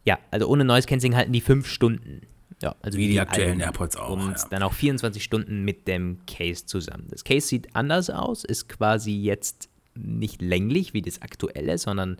[0.04, 2.22] Ja, also ohne Noise Cancelling halten die fünf Stunden.
[2.62, 3.60] Ja, also Wie die aktuellen alten.
[3.62, 4.46] AirPods auch, Und ja.
[4.50, 7.06] dann auch 24 Stunden mit dem Case zusammen.
[7.10, 12.18] Das Case sieht anders aus, ist quasi jetzt nicht länglich wie das aktuelle, sondern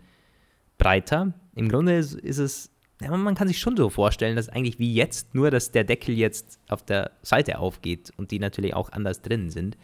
[0.77, 1.33] breiter.
[1.55, 4.93] Im Grunde ist, ist es, ja, man kann sich schon so vorstellen, dass eigentlich wie
[4.93, 9.21] jetzt, nur dass der Deckel jetzt auf der Seite aufgeht und die natürlich auch anders
[9.21, 9.77] drin sind.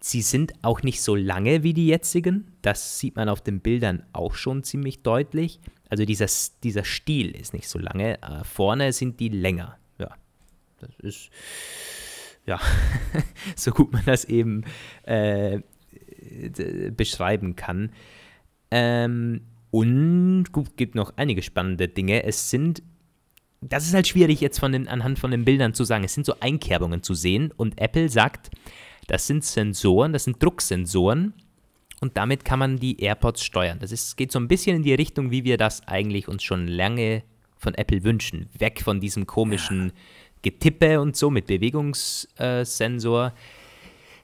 [0.00, 2.52] Sie sind auch nicht so lange wie die jetzigen.
[2.62, 5.60] Das sieht man auf den Bildern auch schon ziemlich deutlich.
[5.88, 6.26] Also dieser,
[6.62, 8.22] dieser Stiel ist nicht so lange.
[8.22, 9.76] Äh, vorne sind die länger.
[9.98, 10.10] Ja,
[10.80, 11.30] das ist
[12.46, 12.60] ja
[13.56, 14.64] so gut man das eben
[15.02, 15.60] äh,
[16.96, 17.90] beschreiben kann.
[18.70, 22.22] Ähm, und gut, gibt noch einige spannende Dinge.
[22.22, 22.82] Es sind
[23.60, 26.04] das ist halt schwierig jetzt von den, anhand von den Bildern zu sagen.
[26.04, 28.50] Es sind so Einkerbungen zu sehen und Apple sagt,
[29.08, 31.34] das sind Sensoren, das sind Drucksensoren
[32.00, 33.78] und damit kann man die AirPods steuern.
[33.80, 36.68] Das ist, geht so ein bisschen in die Richtung, wie wir das eigentlich uns schon
[36.68, 37.24] lange
[37.56, 38.48] von Apple wünschen.
[38.56, 39.92] Weg von diesem komischen
[40.42, 43.32] Getippe und so mit Bewegungssensor.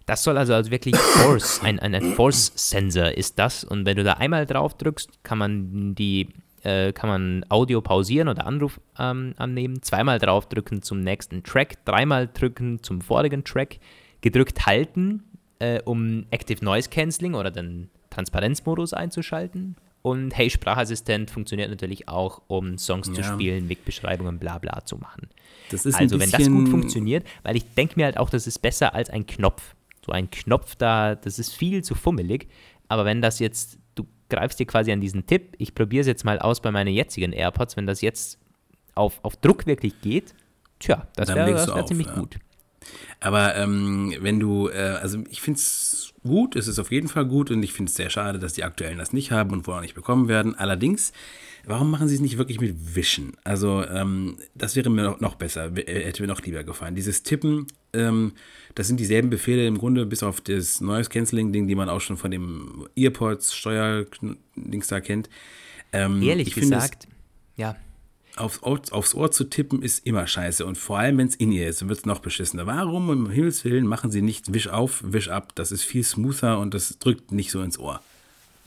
[0.06, 3.64] Das soll also, also wirklich Force, ein, ein, Force-Sensor ist das.
[3.64, 6.28] Und wenn du da einmal drauf drückst, kann man die,
[6.62, 9.82] äh, kann man Audio pausieren oder Anruf ähm, annehmen.
[9.82, 13.80] Zweimal draufdrücken zum nächsten Track, dreimal drücken zum vorigen Track,
[14.24, 15.22] gedrückt halten,
[15.58, 19.76] äh, um Active Noise Cancelling oder den Transparenzmodus einzuschalten.
[20.00, 23.34] Und Hey Sprachassistent funktioniert natürlich auch, um Songs zu Ja.
[23.34, 25.28] spielen, Wegbeschreibungen, bla bla zu machen.
[25.70, 28.60] Das ist Also wenn das gut funktioniert, weil ich denke mir halt auch, das ist
[28.60, 29.74] besser als ein Knopf.
[30.04, 32.48] So ein Knopf da, das ist viel zu fummelig.
[32.88, 36.24] Aber wenn das jetzt, du greifst dir quasi an diesen Tipp, ich probiere es jetzt
[36.24, 38.38] mal aus bei meinen jetzigen AirPods, wenn das jetzt
[38.94, 40.34] auf, auf Druck wirklich geht,
[40.78, 42.14] tja, das wäre wär ziemlich ja.
[42.14, 42.38] gut.
[43.24, 47.24] Aber ähm, wenn du, äh, also ich finde es gut, es ist auf jeden Fall
[47.24, 49.72] gut und ich finde es sehr schade, dass die aktuellen das nicht haben und wohl
[49.72, 50.54] auch nicht bekommen werden.
[50.54, 51.14] Allerdings,
[51.64, 53.32] warum machen sie es nicht wirklich mit Wischen?
[53.42, 56.94] Also ähm, das wäre mir noch, noch besser, äh, hätte mir noch lieber gefallen.
[56.96, 58.32] Dieses Tippen, ähm,
[58.74, 62.02] das sind dieselben Befehle im Grunde, bis auf das Noise Cancelling Ding, die man auch
[62.02, 65.30] schon von dem Earpods Steuer-Dings da kennt.
[65.94, 67.08] Ähm, Ehrlich gesagt,
[67.56, 67.74] ja,
[68.36, 70.64] aufs Ohr, aufs Ohr zu tippen ist immer scheiße.
[70.66, 72.66] Und vor allem, wenn es in ihr ist, dann wird es noch beschissener.
[72.66, 75.52] Warum um Himmels Willen machen sie nicht Wisch auf, Wisch ab?
[75.54, 78.00] Das ist viel smoother und das drückt nicht so ins Ohr.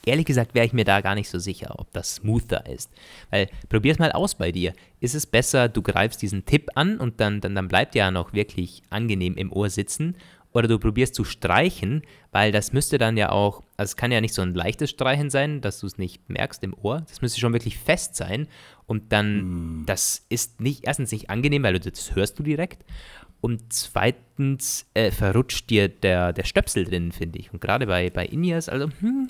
[0.06, 2.89] ehrlich gesagt wäre ich mir da gar nicht so sicher, ob das smoother ist.
[3.30, 4.73] Weil, probier's mal aus bei dir.
[5.01, 8.34] Ist es besser, du greifst diesen Tipp an und dann, dann, dann bleibt ja noch
[8.34, 10.15] wirklich angenehm im Ohr sitzen?
[10.58, 14.22] Oder du probierst zu streichen, weil das müsste dann ja auch, also es kann ja
[14.22, 17.04] nicht so ein leichtes Streichen sein, dass du es nicht merkst im Ohr.
[17.08, 18.48] Das müsste schon wirklich fest sein.
[18.88, 22.84] Und dann, das ist nicht, erstens nicht angenehm, weil du das hörst du direkt.
[23.39, 27.54] Und zweitens äh, verrutscht dir der, der Stöpsel drin, finde ich.
[27.54, 29.28] Und gerade bei, bei In-Ears, also, hm,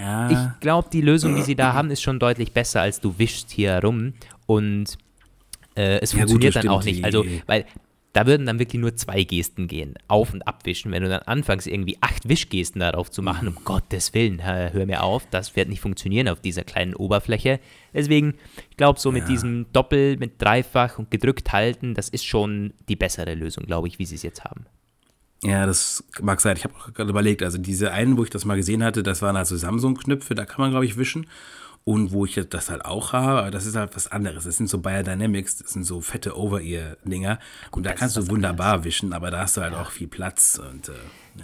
[0.00, 3.18] Ja, ich glaube, die Lösung, die sie da haben, ist schon deutlich besser, als du
[3.18, 4.14] wischst hier herum
[4.46, 4.96] und
[5.76, 7.04] äh, es Ja, gut, funktioniert das dann auch nicht.
[7.04, 7.66] Also, weil
[8.12, 10.90] da würden dann wirklich nur zwei Gesten gehen, auf- und abwischen.
[10.90, 15.02] Wenn du dann anfängst, irgendwie acht Wischgesten darauf zu machen, um Gottes Willen, hör mir
[15.04, 17.60] auf, das wird nicht funktionieren auf dieser kleinen Oberfläche.
[17.94, 18.34] Deswegen,
[18.70, 19.28] ich glaube, so mit Ja.
[19.28, 23.98] diesem Doppel, mit Dreifach und gedrückt halten, das ist schon die bessere Lösung, glaube ich,
[24.00, 24.66] wie sie es jetzt haben.
[25.42, 26.56] Ja, das mag sein.
[26.56, 29.22] Ich habe auch gerade überlegt, also diese einen, wo ich das mal gesehen hatte, das
[29.22, 31.26] waren also Samsung-Knöpfe, da kann man, glaube ich, wischen.
[31.84, 34.44] Und wo ich das halt auch habe, aber das ist halt was anderes.
[34.44, 37.38] Das sind so Biodynamics, das sind so fette Over-Ear-Dinger.
[37.70, 40.60] Und da kannst du wunderbar wischen, aber da hast du halt auch viel Platz.
[40.60, 40.92] Und äh,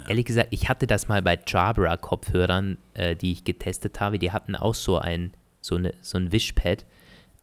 [0.07, 4.19] Ehrlich gesagt, ich hatte das mal bei Jabra-Kopfhörern, äh, die ich getestet habe.
[4.19, 6.85] Die hatten auch so ein, so, eine, so ein Wischpad.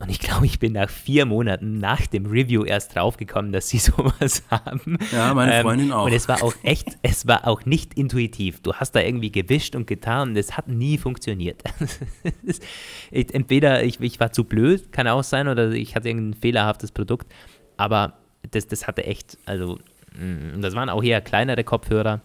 [0.00, 3.78] Und ich glaube, ich bin nach vier Monaten nach dem Review erst draufgekommen, dass sie
[3.78, 4.98] sowas haben.
[5.12, 6.06] Ja, meine Freundin auch.
[6.06, 8.60] Und es war auch echt, es war auch nicht intuitiv.
[8.60, 11.62] Du hast da irgendwie gewischt und getan und es hat nie funktioniert.
[13.10, 16.90] Ich- Entweder ich, ich war zu blöd, kann auch sein, oder ich hatte irgendein fehlerhaftes
[16.90, 17.32] Produkt.
[17.76, 18.14] Aber
[18.50, 19.78] das, das hatte echt, also,
[20.18, 22.20] mm, das waren auch eher kleinere Kopfhörer.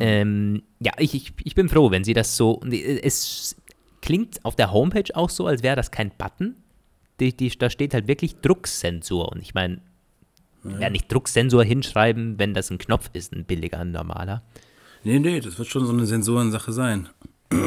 [0.00, 2.60] Ähm, ja, ich, ich, ich bin froh, wenn sie das so.
[3.02, 3.56] Es
[4.04, 6.56] klingt auf der Homepage auch so, als wäre das kein Button.
[7.20, 9.32] Die, die, da steht halt wirklich Drucksensor.
[9.32, 9.80] Und ich meine,
[10.78, 10.90] ja.
[10.90, 14.42] nicht Drucksensor hinschreiben, wenn das ein Knopf ist, ein billiger, ein normaler.
[15.04, 17.08] nee, nee, das wird schon so eine Sensorensache sein.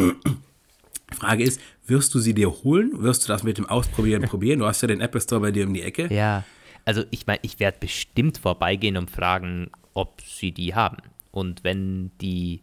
[1.12, 2.92] Frage ist, wirst du sie dir holen?
[3.02, 4.60] Wirst du das mit dem Ausprobieren probieren?
[4.60, 6.14] Du hast ja den Apple Store bei dir um die Ecke.
[6.14, 6.44] Ja,
[6.86, 10.98] also ich meine, ich werde bestimmt vorbeigehen und fragen, ob sie die haben.
[11.32, 12.62] Und wenn die.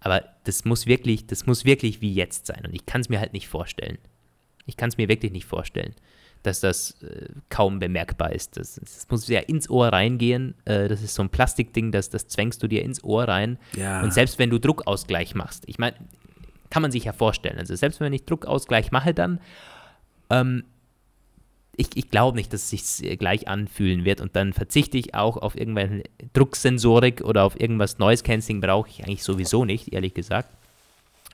[0.00, 2.64] Aber das muss wirklich, das muss wirklich wie jetzt sein.
[2.64, 3.98] Und ich kann es mir halt nicht vorstellen.
[4.66, 5.94] Ich kann es mir wirklich nicht vorstellen,
[6.42, 8.56] dass das äh, kaum bemerkbar ist.
[8.56, 10.54] Das, das muss ja ins Ohr reingehen.
[10.64, 13.58] Äh, das ist so ein Plastikding, das, das zwängst du dir ins Ohr rein.
[13.76, 14.02] Ja.
[14.02, 15.96] Und selbst wenn du Druckausgleich machst, ich meine,
[16.70, 17.58] kann man sich ja vorstellen.
[17.58, 19.40] Also selbst wenn ich Druckausgleich mache, dann
[20.30, 20.64] ähm,
[21.78, 25.36] ich, ich glaube nicht, dass es sich gleich anfühlen wird und dann verzichte ich auch
[25.36, 30.50] auf irgendwelche Drucksensorik oder auf irgendwas Noise Cancelling brauche ich eigentlich sowieso nicht, ehrlich gesagt.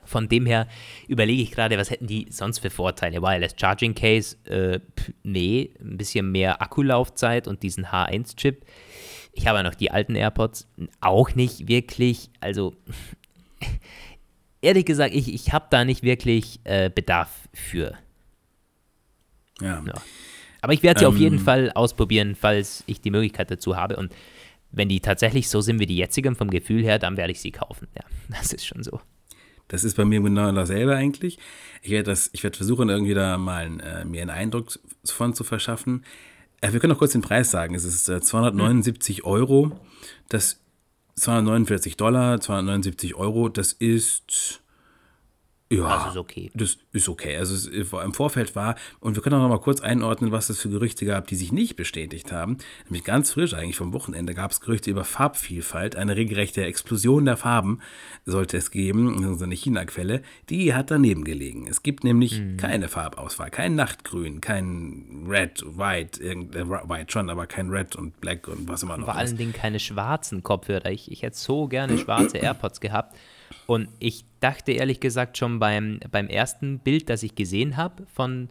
[0.05, 0.67] Von dem her
[1.07, 3.23] überlege ich gerade, was hätten die sonst für Vorteile?
[3.23, 8.63] Wireless Charging Case, äh, pf, nee, ein bisschen mehr Akkulaufzeit und diesen H1-Chip.
[9.33, 10.67] Ich habe ja noch die alten AirPods,
[11.01, 12.29] auch nicht wirklich.
[12.39, 12.75] Also,
[14.61, 17.95] ehrlich gesagt, ich, ich habe da nicht wirklich äh, Bedarf für.
[19.59, 19.83] Ja.
[19.87, 19.93] Ja.
[20.65, 21.43] Aber ich werde sie auf jeden Ähm.
[21.43, 23.97] Fall ausprobieren, falls ich die Möglichkeit dazu habe.
[23.97, 24.11] Und
[24.71, 27.51] wenn die tatsächlich so sind wie die jetzigen vom Gefühl her, dann werde ich sie
[27.51, 27.87] kaufen.
[27.95, 28.99] Ja, das ist schon so.
[29.67, 31.37] Das ist bei mir genau dasselbe eigentlich.
[31.83, 35.43] Ich werde das, ich werde versuchen, irgendwie da mal äh, mir einen Eindruck von zu
[35.43, 36.03] verschaffen.
[36.61, 37.75] Äh, wir können noch kurz den Preis sagen.
[37.75, 39.71] Es ist äh, 279 Euro.
[40.29, 40.61] Das
[41.13, 43.49] 249 Dollar, 279 Euro.
[43.49, 44.63] Das ist
[45.79, 46.51] ja, Das ist okay.
[46.53, 47.37] Das ist okay.
[47.37, 50.49] Also es ist- im Vorfeld war, und wir können auch noch mal kurz einordnen, was
[50.49, 52.57] es für Gerüchte gab, die sich nicht bestätigt haben.
[52.85, 55.95] Nämlich ganz frisch eigentlich vom Wochenende gab es Gerüchte über Farbvielfalt.
[55.95, 57.79] Eine regelrechte Explosion der Farben
[58.25, 60.21] sollte es geben, so eine China-Quelle.
[60.49, 61.67] Die hat daneben gelegen.
[61.67, 62.57] Es gibt nämlich Mhm.
[62.57, 66.35] keine Farbauswahl, kein Nachtgrün, kein Red, White, äh,
[66.69, 69.05] White schon, aber kein Red und Black und was immer noch.
[69.05, 70.91] Vor allen Dingen keine schwarzen Kopfhörer.
[70.91, 73.15] Ich, ich hätte so gerne schwarze AirPods gehabt.
[73.67, 78.49] Und ich dachte ehrlich gesagt schon beim, beim ersten Bild, das ich gesehen habe von,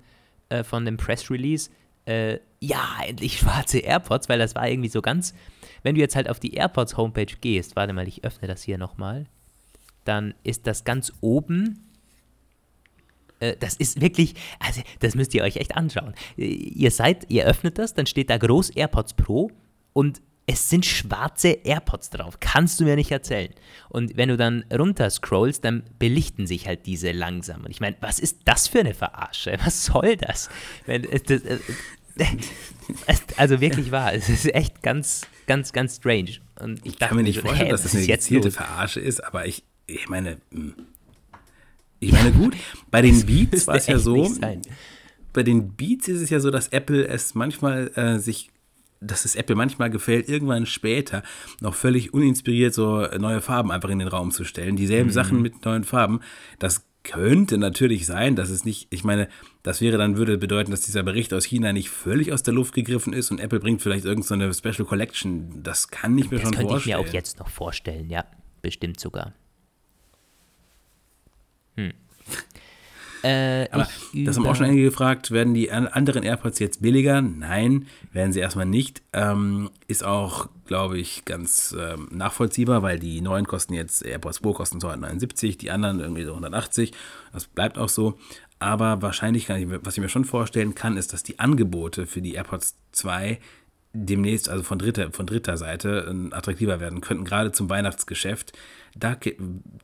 [0.49, 1.71] äh, von dem Press Release,
[2.07, 5.35] äh, ja, endlich schwarze AirPods, weil das war irgendwie so ganz.
[5.83, 8.79] Wenn du jetzt halt auf die AirPods Homepage gehst, warte mal, ich öffne das hier
[8.79, 9.27] nochmal,
[10.05, 11.81] dann ist das ganz oben.
[13.41, 16.15] äh, Das ist wirklich, also das müsst ihr euch echt anschauen.
[16.37, 19.51] Äh, Ihr seid, ihr öffnet das, dann steht da groß AirPods Pro
[19.93, 22.39] und es sind schwarze AirPods drauf.
[22.41, 23.53] Kannst du mir nicht erzählen.
[23.89, 27.65] Und wenn du dann runter scrollst, dann belichten sich halt diese langsam.
[27.65, 29.57] Und ich meine, was ist das für eine Verarsche?
[29.65, 30.51] Was soll das?
[30.87, 31.59] Das äh,
[33.07, 34.13] es- also wirklich wahr.
[34.13, 36.39] Es ist echt ganz, ganz, ganz strange.
[36.61, 38.57] Und ich Ich kann mir nicht so, vorstellen, dass das eine gezielte los?
[38.57, 40.75] Verarsche ist, aber ich, ich meine, hm.
[42.01, 42.55] ich meine gut,
[42.91, 44.31] bei den Beats war es ja so,
[45.33, 48.51] bei den Beats ist es ja so, dass Apple es manchmal äh, sich,
[49.01, 51.23] dass es Apple manchmal gefällt, irgendwann später
[51.61, 54.77] noch völlig uninspiriert so neue Farben einfach in den Raum zu stellen.
[54.77, 56.21] Dieselben Sachen mit neuen Farben.
[56.59, 59.29] Das könnte natürlich sein, dass es nicht, ich meine,
[59.63, 62.75] das wäre dann, würde bedeuten, dass dieser Bericht aus China nicht völlig aus der Luft
[62.75, 65.63] gegriffen ist und Apple bringt vielleicht irgendeine so Special Collection.
[65.63, 67.01] Das kann ich mir Das schon könnte ich vorstellen.
[67.03, 68.25] mir auch jetzt noch vorstellen, ja.
[68.63, 69.35] Bestimmt sogar.
[71.77, 71.93] Hm.
[73.25, 76.83] Äh, Aber ich das haben auch schon einige gefragt, werden die an- anderen AirPods jetzt
[76.83, 77.23] billiger?
[77.23, 79.01] Nein, werden sie erstmal nicht.
[79.15, 84.53] Ähm, ist auch, glaube ich, ganz ähm, nachvollziehbar, weil die neuen kosten jetzt, AirPods Pro
[84.53, 86.93] kosten 279, die anderen irgendwie so 180.
[87.33, 88.19] Das bleibt auch so.
[88.59, 92.21] Aber wahrscheinlich kann ich, was ich mir schon vorstellen kann, ist, dass die Angebote für
[92.23, 93.39] die AirPods 2
[93.95, 98.53] demnächst, also von dritter, von dritter Seite, attraktiver werden könnten, gerade zum Weihnachtsgeschäft.
[98.97, 99.17] Da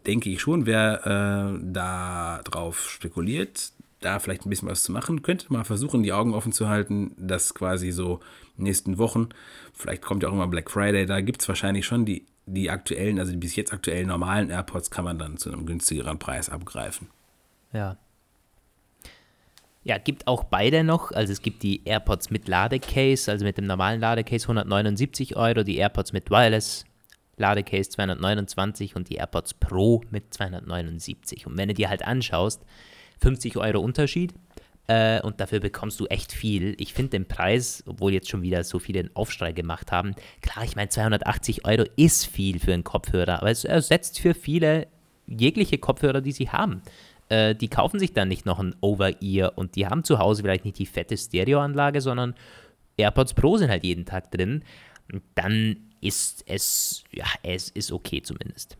[0.06, 1.06] denke ich schon, wer
[1.54, 6.12] äh, da drauf spekuliert, da vielleicht ein bisschen was zu machen, könnte mal versuchen, die
[6.12, 8.20] Augen offen zu halten, dass quasi so
[8.56, 9.28] nächsten Wochen,
[9.74, 13.18] vielleicht kommt ja auch immer Black Friday, da gibt es wahrscheinlich schon die, die aktuellen,
[13.18, 17.08] also die bis jetzt aktuellen normalen AirPods kann man dann zu einem günstigeren Preis abgreifen.
[17.72, 17.96] Ja.
[19.82, 21.10] Ja, gibt auch beide noch.
[21.12, 25.76] Also es gibt die AirPods mit Ladecase, also mit dem normalen Ladecase 179 Euro, die
[25.78, 26.84] AirPods mit Wireless
[27.36, 31.46] Ladecase 229 und die AirPods Pro mit 279.
[31.46, 32.62] Und wenn du dir halt anschaust,
[33.22, 34.34] 50 Euro Unterschied
[34.86, 36.74] äh, und dafür bekommst du echt viel.
[36.78, 40.64] Ich finde den Preis, obwohl jetzt schon wieder so viele einen Aufschrei gemacht haben, klar,
[40.64, 44.88] ich meine 280 Euro ist viel für einen Kopfhörer, aber es ersetzt für viele
[45.26, 46.82] jegliche Kopfhörer, die sie haben.
[47.30, 50.64] Äh, die kaufen sich dann nicht noch ein Over-Ear und die haben zu Hause vielleicht
[50.64, 52.34] nicht die fette Stereoanlage, sondern
[52.96, 54.64] AirPods Pro sind halt jeden Tag drin.
[55.12, 58.76] Und dann ist es, ja, es ist okay zumindest.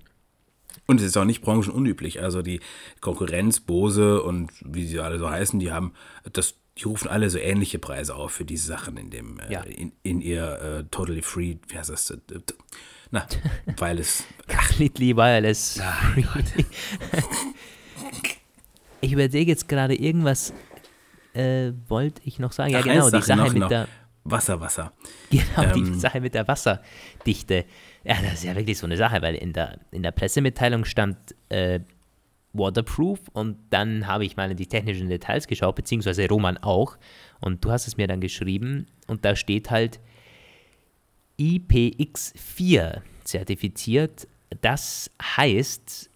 [0.87, 2.23] Und es ist auch nicht branchenunüblich.
[2.23, 2.61] Also die
[3.01, 5.95] Konkurrenz, Bose und wie sie alle so heißen, die haben
[6.33, 9.63] das, die rufen alle so ähnliche Preise auf für diese Sachen in dem, äh, ja.
[9.63, 12.17] äh, in, in, ihr äh, Totally Free, wie heißt das?
[13.13, 13.27] Na,
[13.77, 14.25] Wireless.
[14.49, 15.81] Completely Wireless.
[19.01, 20.53] Ich überlege jetzt gerade irgendwas,
[21.33, 22.73] äh, wollte ich noch sagen.
[22.73, 23.69] Ja, Ach, genau, die Sache mit noch.
[23.69, 23.89] der
[24.25, 24.93] Wasser, Wasser.
[25.31, 27.65] Genau, ähm, die Sache mit der Wasserdichte.
[28.05, 31.17] Ja, das ist ja wirklich so eine Sache, weil in der, in der Pressemitteilung stand
[31.49, 31.81] äh,
[32.53, 36.97] Waterproof und dann habe ich mal in die technischen Details geschaut, beziehungsweise Roman auch.
[37.41, 40.01] Und du hast es mir dann geschrieben und da steht halt
[41.39, 44.27] IPX4 zertifiziert.
[44.61, 46.10] Das heißt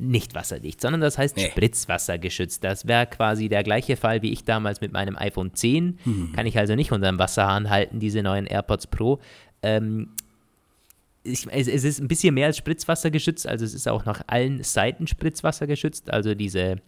[0.00, 1.50] nicht wasserdicht, sondern das heißt nee.
[1.50, 2.64] spritzwassergeschützt.
[2.64, 5.98] Das wäre quasi der gleiche Fall wie ich damals mit meinem iPhone 10.
[6.04, 6.32] Mhm.
[6.32, 9.20] Kann ich also nicht unter dem Wasserhahn halten, diese neuen AirPods Pro.
[9.62, 10.10] Ähm,
[11.22, 14.22] ich, es, es, ist ein bisschen mehr als Spritzwasser geschützt, also es ist auch nach
[14.26, 16.10] allen Seiten Spritzwasser geschützt.
[16.10, 16.80] Also diese,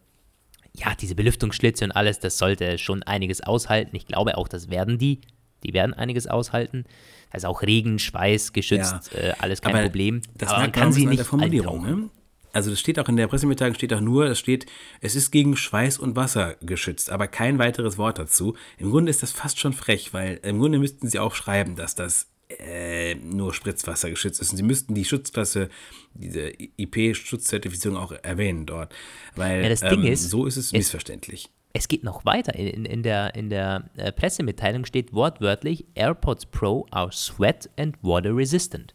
[0.75, 3.95] ja, diese Belüftungsschlitze und alles, das sollte schon einiges aushalten.
[3.95, 5.21] Ich glaube auch, das werden die.
[5.65, 6.85] Die werden einiges aushalten.
[7.31, 10.23] Also auch Regen, Schweiß geschützt, ja, äh, alles kein Problem.
[10.37, 12.11] Das Aber man kann sie nicht der Formulierung, ne?
[12.53, 14.67] Also das steht auch in der Pressemitteilung, steht auch nur, es steht,
[15.01, 18.57] es ist gegen Schweiß und Wasser geschützt, aber kein weiteres Wort dazu.
[18.79, 21.95] Im Grunde ist das fast schon frech, weil im Grunde müssten sie auch schreiben, dass
[21.95, 24.51] das äh, nur Spritzwasser geschützt ist.
[24.51, 25.69] Und sie müssten die Schutzklasse,
[26.15, 28.95] diese IP-Schutzzertifizierung auch erwähnen dort.
[29.35, 31.49] Weil ja, das Ding ähm, ist, so ist es, missverständlich.
[31.73, 32.55] Es geht noch weiter.
[32.55, 38.37] In, in der, in der äh, Pressemitteilung steht wortwörtlich: AirPods Pro are sweat and water
[38.37, 38.95] resistant.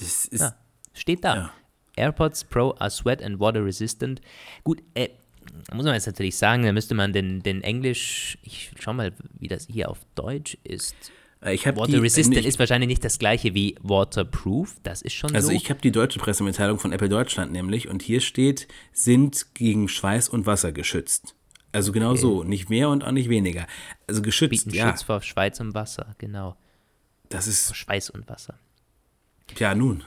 [0.00, 0.40] Das ist.
[0.40, 0.56] Ja,
[0.92, 1.36] steht da.
[1.36, 1.50] Ja.
[1.96, 4.20] AirPods Pro are sweat and water resistant.
[4.62, 5.08] Gut, äh,
[5.72, 9.48] muss man jetzt natürlich sagen, da müsste man den, den Englisch, ich schau mal, wie
[9.48, 10.96] das hier auf Deutsch ist.
[11.42, 15.12] Äh, ich Water die, Resistant ich, ist wahrscheinlich nicht das gleiche wie Waterproof, das ist
[15.14, 15.52] schon also so.
[15.52, 19.88] Also ich habe die deutsche Pressemitteilung von Apple Deutschland nämlich und hier steht, sind gegen
[19.88, 21.34] Schweiß und Wasser geschützt.
[21.72, 22.20] Also genau okay.
[22.20, 23.66] so, nicht mehr und auch nicht weniger.
[24.06, 24.90] Also geschützt, Bieten ja.
[24.90, 26.56] Schutz vor Schweiß und Wasser, genau.
[27.28, 28.58] Das ist vor Schweiß und Wasser.
[29.54, 30.04] Tja, nun.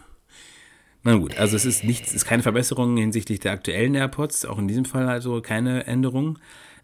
[1.07, 4.59] Na gut, also es ist nichts, es ist keine Verbesserung hinsichtlich der aktuellen AirPods, auch
[4.59, 6.37] in diesem Fall also keine Änderung.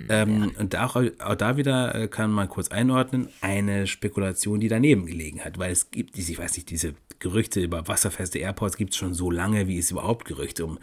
[0.07, 0.62] Ähm, ja.
[0.62, 5.41] Und auch, auch, da wieder äh, kann man kurz einordnen, eine Spekulation, die daneben gelegen
[5.43, 9.13] hat, weil es gibt, ich weiß nicht, diese Gerüchte über wasserfeste AirPods gibt es schon
[9.13, 10.79] so lange, wie es überhaupt Gerüchte um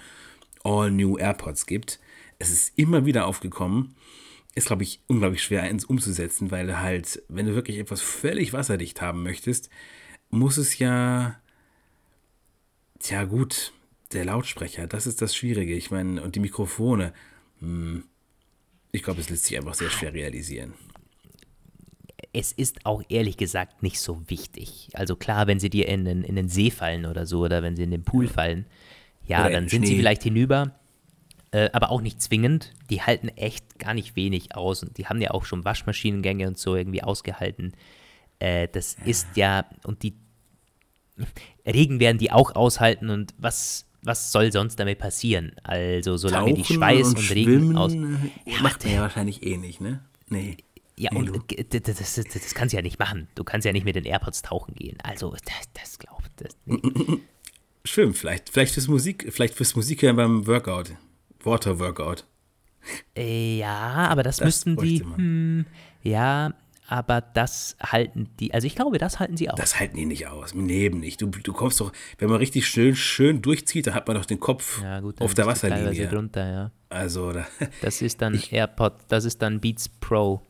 [0.62, 1.98] All New AirPods gibt.
[2.38, 3.94] Es ist immer wieder aufgekommen.
[4.55, 9.00] Ist, glaube ich, unglaublich schwer ins umzusetzen, weil halt, wenn du wirklich etwas völlig wasserdicht
[9.00, 9.70] haben möchtest,
[10.29, 11.40] muss es ja
[13.01, 13.73] Tja, gut,
[14.13, 15.75] der Lautsprecher, das ist das Schwierige.
[15.75, 17.13] Ich meine, und die Mikrofone.
[17.61, 18.05] Hm,
[18.93, 20.75] ich glaube, es lässt sich einfach sehr schwer realisieren.
[22.33, 24.91] Es ist auch ehrlich gesagt nicht so wichtig.
[24.93, 27.75] Also klar, wenn sie dir in den, in den See fallen oder so, oder wenn
[27.75, 28.67] sie in den Pool fallen,
[29.27, 29.95] ja, oder dann sind Schnee.
[29.95, 30.77] sie vielleicht hinüber.
[31.53, 32.73] Äh, aber auch nicht zwingend.
[32.91, 34.83] Die halten echt gar nicht wenig aus.
[34.83, 37.73] Und die haben ja auch schon Waschmaschinengänge und so irgendwie ausgehalten.
[38.39, 40.15] Äh, das ist ja, und die
[41.66, 45.53] Regen werden die auch aushalten und was, was soll sonst damit passieren?
[45.62, 47.92] Also, solange Tauchen die Schweiß und, und Regen aus.
[47.94, 50.05] Ja, macht man ja wahrscheinlich eh nicht, ne?
[50.29, 50.57] Nee.
[50.96, 51.31] Ja, und
[51.70, 53.29] das, das, das, das, kannst du ja nicht machen.
[53.35, 54.99] Du kannst ja nicht mit den AirPods tauchen gehen.
[55.03, 56.79] Also, das, das glaubt das nee.
[57.85, 58.51] Schwimmen vielleicht.
[58.51, 60.92] Vielleicht fürs Musik, vielleicht fürs Musikhören beim Workout.
[61.42, 62.27] Water Workout.
[63.16, 65.01] Äh, ja, aber das, das müssten die.
[65.01, 65.66] Hm,
[66.03, 66.55] ja,
[66.91, 69.57] aber das halten die, also ich glaube, das halten sie aus.
[69.57, 71.22] Das halten die nicht aus, im Leben nicht.
[71.22, 74.41] Du, du kommst doch, wenn man richtig schön, schön durchzieht, dann hat man doch den
[74.41, 76.09] Kopf ja, gut, auf der Wasserlinie.
[76.09, 76.70] Drunter, ja.
[76.88, 77.47] Also, da,
[77.80, 80.43] das ist dann ich, AirPod, das ist dann Beats Pro,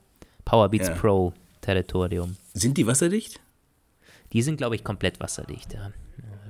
[0.46, 0.94] Power Beats ja.
[0.94, 2.36] Pro Territorium.
[2.54, 3.38] Sind die wasserdicht?
[4.32, 5.92] Die sind, glaube ich, komplett wasserdicht, ja.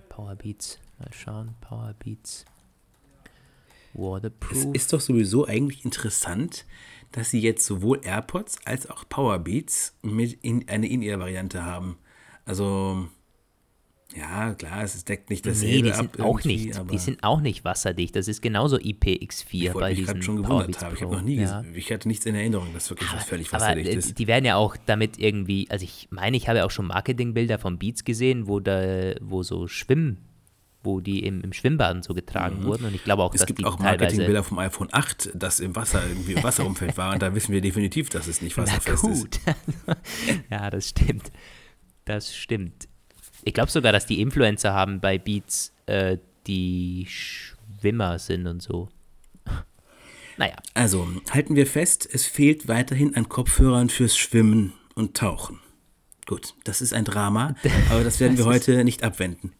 [0.08, 2.44] Powerbeats, mal schauen, Powerbeats.
[3.94, 4.52] Waterproof.
[4.52, 6.64] Es ist doch sowieso eigentlich interessant,
[7.12, 11.98] dass sie jetzt sowohl AirPods als auch Powerbeats mit in eine In-Ear-Variante haben.
[12.44, 13.08] Also,
[14.16, 17.64] ja, klar, es deckt nicht dasselbe nee, die sind Auch nicht, die sind auch nicht
[17.64, 18.16] wasserdicht.
[18.16, 20.94] Das ist genauso IPX4 bei diesen Ich schon gewundert habe.
[20.94, 21.64] Ich habe noch nie, ja.
[21.74, 24.18] ich hatte nichts in Erinnerung, dass wirklich was völlig wasserdicht aber, ist.
[24.18, 27.78] Die werden ja auch damit irgendwie, also ich meine, ich habe auch schon Marketingbilder von
[27.78, 30.16] Beats gesehen, wo da, wo so Schwimm
[30.82, 32.64] wo die im, im Schwimmbad so getragen mhm.
[32.64, 32.84] wurden.
[32.86, 35.76] Und ich glaube auch, es dass gibt die auch Marketingbilder vom iPhone 8, das im
[35.76, 37.12] Wasser irgendwie im Wasserumfeld war.
[37.12, 39.36] Und da wissen wir definitiv, dass es nicht wasserfest Na gut.
[39.36, 40.46] ist.
[40.50, 41.30] ja, das stimmt.
[42.04, 42.88] Das stimmt.
[43.42, 48.88] Ich glaube sogar, dass die Influencer haben bei Beats, äh, die Schwimmer sind und so.
[50.36, 50.56] naja.
[50.74, 55.58] Also, halten wir fest, es fehlt weiterhin an Kopfhörern fürs Schwimmen und Tauchen.
[56.26, 57.54] Gut, das ist ein Drama,
[57.90, 59.52] aber das werden wir heute nicht abwenden.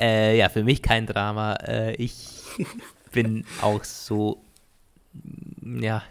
[0.00, 1.54] Äh, ja, für mich kein Drama.
[1.54, 2.42] Äh, ich
[3.12, 4.42] bin auch so,
[5.64, 6.02] ja.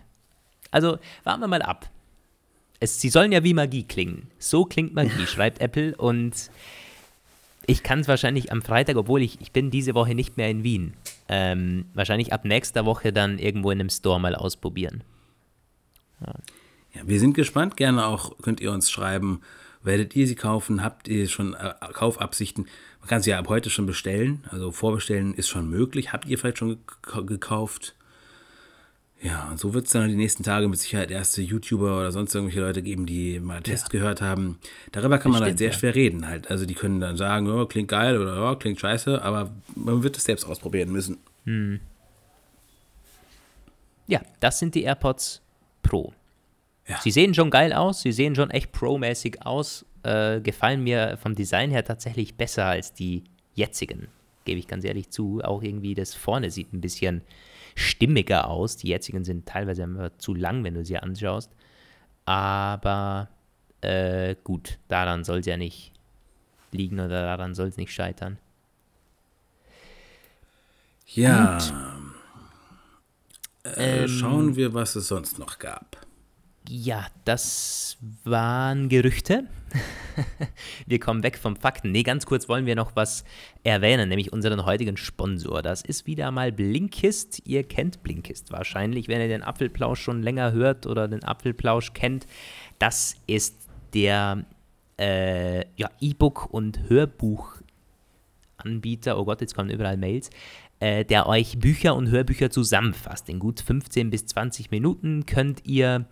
[0.72, 1.90] Also, warten wir mal ab.
[2.80, 4.30] Es, sie sollen ja wie Magie klingen.
[4.40, 5.96] So klingt Magie, schreibt Apple.
[5.96, 6.50] Und
[7.68, 10.64] ich kann es wahrscheinlich am Freitag, obwohl ich, ich bin diese Woche nicht mehr in
[10.64, 10.94] Wien,
[11.30, 15.04] ähm, wahrscheinlich ab nächster Woche dann irgendwo in einem Store mal ausprobieren.
[16.22, 16.34] Ja.
[16.94, 17.78] ja, wir sind gespannt.
[17.78, 19.42] Gerne auch könnt ihr uns schreiben,
[19.82, 20.84] werdet ihr sie kaufen?
[20.84, 22.68] Habt ihr schon äh, Kaufabsichten?
[23.06, 24.44] Man kann sie ja ab heute schon bestellen.
[24.50, 26.12] Also vorbestellen ist schon möglich.
[26.12, 26.80] Habt ihr vielleicht schon
[27.28, 27.94] gekauft?
[29.22, 32.34] Ja, und so wird es dann die nächsten Tage mit Sicherheit erste YouTuber oder sonst
[32.34, 34.00] irgendwelche Leute geben, die mal Test ja.
[34.00, 34.58] gehört haben.
[34.92, 35.78] Darüber kann man halt sehr ja.
[35.78, 36.50] schwer reden halt.
[36.50, 40.18] Also die können dann sagen, oh, klingt geil oder oh, klingt scheiße, aber man wird
[40.18, 41.20] es selbst ausprobieren müssen.
[41.44, 41.82] Hm.
[44.08, 45.44] Ja, das sind die AirPods
[45.84, 46.12] Pro.
[46.88, 47.00] Ja.
[47.02, 51.34] Sie sehen schon geil aus, sie sehen schon echt Pro-mäßig aus äh, gefallen mir vom
[51.34, 53.24] Design her tatsächlich besser als die
[53.56, 54.08] jetzigen,
[54.46, 55.42] gebe ich ganz ehrlich zu.
[55.44, 57.22] Auch irgendwie das vorne sieht ein bisschen
[57.76, 58.78] stimmiger aus.
[58.78, 61.52] Die jetzigen sind teilweise immer zu lang, wenn du sie anschaust.
[62.26, 63.30] Aber
[63.82, 65.92] äh, gut, daran soll es ja nicht
[66.72, 68.38] liegen oder daran soll es nicht scheitern.
[71.08, 71.58] Ja.
[73.64, 76.05] Äh, ähm, schauen wir, was es sonst noch gab.
[76.68, 79.44] Ja, das waren Gerüchte.
[80.88, 81.92] wir kommen weg vom Fakten.
[81.92, 83.24] Nee, ganz kurz wollen wir noch was
[83.64, 85.62] erwähnen, nämlich unseren heutigen Sponsor.
[85.62, 87.44] Das ist wieder mal Blinkist.
[87.46, 92.26] Ihr kennt Blinkist wahrscheinlich, wenn ihr den Apfelplausch schon länger hört oder den Apfelplausch kennt.
[92.80, 93.56] Das ist
[93.94, 94.44] der
[95.00, 99.20] äh, ja, E-Book- und Hörbuchanbieter.
[99.20, 100.32] Oh Gott, jetzt kommen überall Mails
[100.80, 103.30] äh, der euch Bücher und Hörbücher zusammenfasst.
[103.30, 106.06] In gut 15 bis 20 Minuten könnt ihr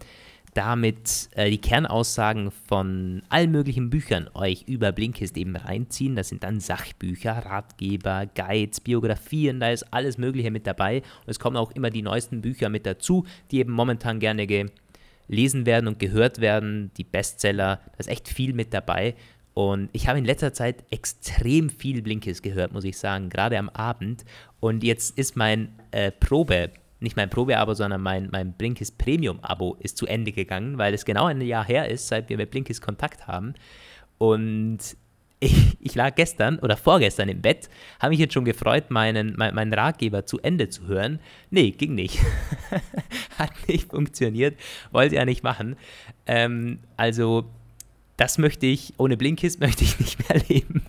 [0.53, 6.15] damit äh, die Kernaussagen von allen möglichen Büchern euch über Blinkist eben reinziehen.
[6.15, 10.97] Das sind dann Sachbücher, Ratgeber, Guides, Biografien, da ist alles Mögliche mit dabei.
[10.97, 15.65] Und es kommen auch immer die neuesten Bücher mit dazu, die eben momentan gerne gelesen
[15.65, 16.91] werden und gehört werden.
[16.97, 19.15] Die Bestseller, da ist echt viel mit dabei.
[19.53, 23.69] Und ich habe in letzter Zeit extrem viel Blinkist gehört, muss ich sagen, gerade am
[23.69, 24.25] Abend.
[24.59, 26.71] Und jetzt ist mein äh, Probe
[27.03, 31.25] nicht mein Probeabo, sondern mein, mein Blinkist Premium-Abo ist zu Ende gegangen, weil es genau
[31.25, 33.53] ein Jahr her ist, seit wir mit Blinkist Kontakt haben.
[34.17, 34.79] Und
[35.39, 39.53] ich, ich, lag gestern oder vorgestern im Bett, habe mich jetzt schon gefreut, meinen, mein,
[39.53, 41.19] meinen Ratgeber zu Ende zu hören.
[41.49, 42.19] Nee, ging nicht.
[43.37, 44.57] Hat nicht funktioniert,
[44.91, 45.75] wollte er nicht machen.
[46.25, 47.45] Ähm, also,
[48.15, 50.81] das möchte ich, ohne Blinkist möchte ich nicht mehr leben.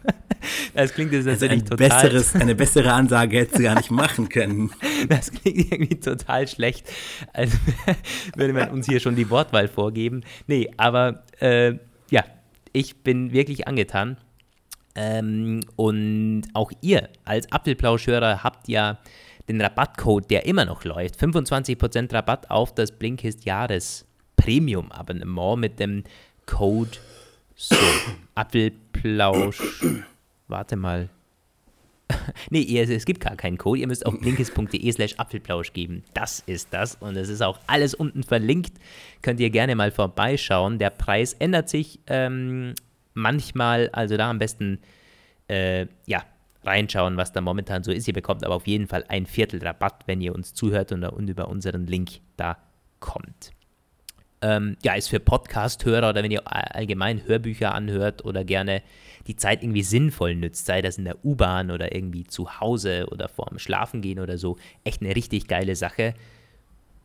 [0.85, 1.89] Das klingt jetzt also natürlich ein total.
[1.89, 4.71] Besseres, eine bessere Ansage hätte sie gar nicht machen können.
[5.09, 6.89] Das klingt irgendwie total schlecht.
[7.33, 7.57] Also
[8.37, 10.23] würde man uns hier schon die Wortwahl vorgeben.
[10.47, 11.75] Nee, aber äh,
[12.11, 12.25] ja,
[12.73, 14.17] ich bin wirklich angetan.
[14.95, 18.99] Ähm, und auch ihr als Apfelplauschhörer habt ja
[19.49, 21.21] den Rabattcode, der immer noch läuft.
[21.21, 24.07] 25% Rabatt auf das Blinkist Jahres
[24.37, 26.05] Premium Abonnement mit dem
[26.47, 26.99] Code
[27.57, 27.77] so,
[28.35, 29.61] Apfelplausch
[30.55, 31.09] warte mal.
[32.51, 33.81] nee, es gibt gar keinen Code.
[33.81, 36.05] Ihr müsst auf blinkes.de slash Apfelplausch geben.
[36.15, 36.95] Das ist das.
[36.97, 38.73] Und es ist auch alles unten verlinkt.
[39.21, 40.79] Könnt ihr gerne mal vorbeischauen.
[40.79, 42.75] Der Preis ändert sich ähm,
[43.15, 43.91] manchmal.
[43.93, 44.79] Also da am besten,
[45.49, 46.23] äh, ja,
[46.63, 48.07] reinschauen, was da momentan so ist.
[48.07, 51.29] Ihr bekommt aber auf jeden Fall ein Viertel Rabatt, wenn ihr uns zuhört und, und
[51.29, 52.59] über unseren Link da
[53.01, 53.51] kommt.
[54.41, 58.83] Ähm, ja, ist für Podcast-Hörer oder wenn ihr allgemein Hörbücher anhört oder gerne
[59.27, 63.29] die Zeit irgendwie sinnvoll nützt, sei das in der U-Bahn oder irgendwie zu Hause oder
[63.29, 66.15] vorm Schlafengehen oder so, echt eine richtig geile Sache.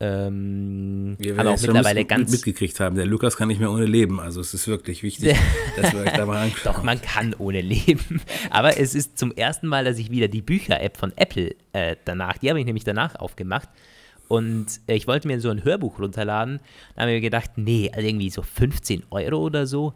[0.01, 2.31] Ähm, Wir aber auch mittlerweile mit- ganz.
[2.31, 2.95] mitgekriegt haben.
[2.95, 4.19] Der Lukas kann nicht mehr ohne leben.
[4.19, 5.35] Also es ist wirklich wichtig,
[5.75, 6.73] dass wir euch da mal anschauen.
[6.73, 8.21] Doch, man kann ohne leben.
[8.49, 12.37] Aber es ist zum ersten Mal, dass ich wieder die Bücher-App von Apple äh, danach,
[12.37, 13.67] die habe ich nämlich danach aufgemacht.
[14.29, 16.59] Und äh, ich wollte mir so ein Hörbuch runterladen.
[16.95, 19.93] Da habe ich mir gedacht, nee, also irgendwie so 15 Euro oder so.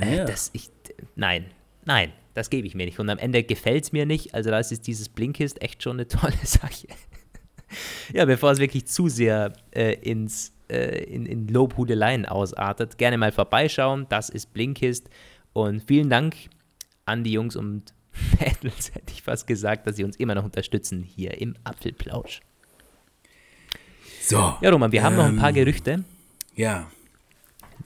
[0.00, 0.24] Äh, Ja.
[0.24, 0.70] das, ich,
[1.14, 1.44] nein,
[1.84, 2.98] nein, das gebe ich mir nicht.
[2.98, 4.34] Und am Ende gefällt es mir nicht.
[4.34, 6.86] Also da ist dieses Blinkist echt schon eine tolle Sache.
[8.12, 13.32] ja, bevor es wirklich zu sehr äh, ins, äh, in, in Lobhudeleien ausartet, gerne mal
[13.32, 14.06] vorbeischauen.
[14.08, 15.08] Das ist Blinkist.
[15.52, 16.34] Und vielen Dank
[17.04, 17.94] an die Jungs und
[18.40, 22.40] Mädels, hätte ich fast gesagt, dass sie uns immer noch unterstützen hier im Apfelplausch.
[24.22, 24.56] So.
[24.60, 26.04] Ja, Roman, wir haben noch ein paar Ähm, Gerüchte,
[26.54, 26.90] Ja,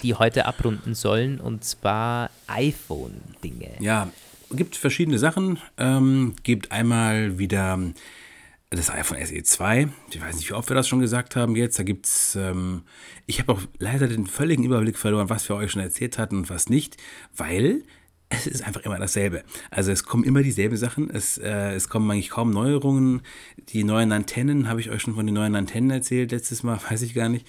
[0.02, 3.76] die heute abrunden sollen, und zwar iPhone-Dinge.
[3.80, 4.08] ja.
[4.52, 5.58] Gibt verschiedene Sachen.
[5.76, 7.80] Ähm, gibt einmal wieder
[8.70, 9.88] das iPhone SE 2.
[10.10, 11.78] Ich weiß nicht, wie oft wir das schon gesagt haben jetzt.
[11.78, 12.82] Da gibt es, ähm,
[13.26, 16.50] ich habe auch leider den völligen Überblick verloren, was wir euch schon erzählt hatten und
[16.50, 16.96] was nicht,
[17.36, 17.82] weil
[18.28, 19.44] es ist einfach immer dasselbe.
[19.70, 21.10] Also es kommen immer dieselben Sachen.
[21.10, 23.22] Es, äh, es kommen eigentlich kaum Neuerungen.
[23.68, 27.02] Die neuen Antennen, habe ich euch schon von den neuen Antennen erzählt letztes Mal, weiß
[27.02, 27.46] ich gar nicht.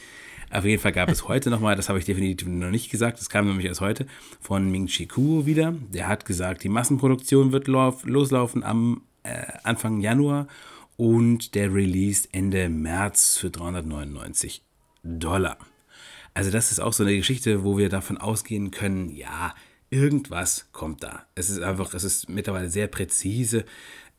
[0.49, 3.29] Auf jeden Fall gab es heute nochmal, das habe ich definitiv noch nicht gesagt, das
[3.29, 4.07] kam nämlich erst heute,
[4.39, 5.73] von Ming Chi Kuo wieder.
[5.93, 10.47] Der hat gesagt, die Massenproduktion wird lauf, loslaufen am äh, Anfang Januar
[10.95, 14.63] und der Release Ende März für 399
[15.03, 15.57] Dollar.
[16.33, 19.53] Also das ist auch so eine Geschichte, wo wir davon ausgehen können, ja,
[19.89, 21.25] irgendwas kommt da.
[21.35, 23.65] Es ist einfach, es ist mittlerweile sehr präzise.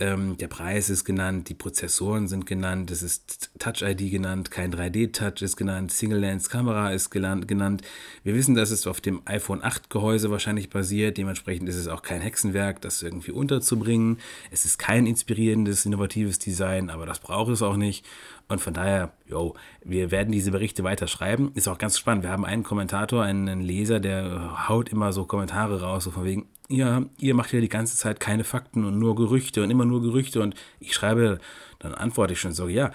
[0.01, 5.43] Ähm, der Preis ist genannt, die Prozessoren sind genannt, es ist Touch-ID genannt, kein 3D-Touch
[5.43, 7.83] ist genannt, Single-Lens-Kamera ist genannt.
[8.23, 12.03] Wir wissen, dass es auf dem iPhone 8 Gehäuse wahrscheinlich basiert, dementsprechend ist es auch
[12.03, 14.21] kein Hexenwerk, das irgendwie unterzubringen.
[14.53, 18.07] Es ist kein inspirierendes, innovatives Design, aber das braucht es auch nicht.
[18.49, 21.53] Und von daher, yo, wir werden diese Berichte weiter schreiben.
[21.55, 22.25] Ist auch ganz spannend.
[22.25, 26.47] Wir haben einen Kommentator, einen Leser, der haut immer so Kommentare raus, so von wegen,
[26.69, 30.01] ja, ihr macht ja die ganze Zeit keine Fakten und nur Gerüchte und immer nur
[30.01, 30.41] Gerüchte.
[30.41, 31.41] Und ich schreibe,
[31.79, 32.91] dann antworte ich schon so, ja,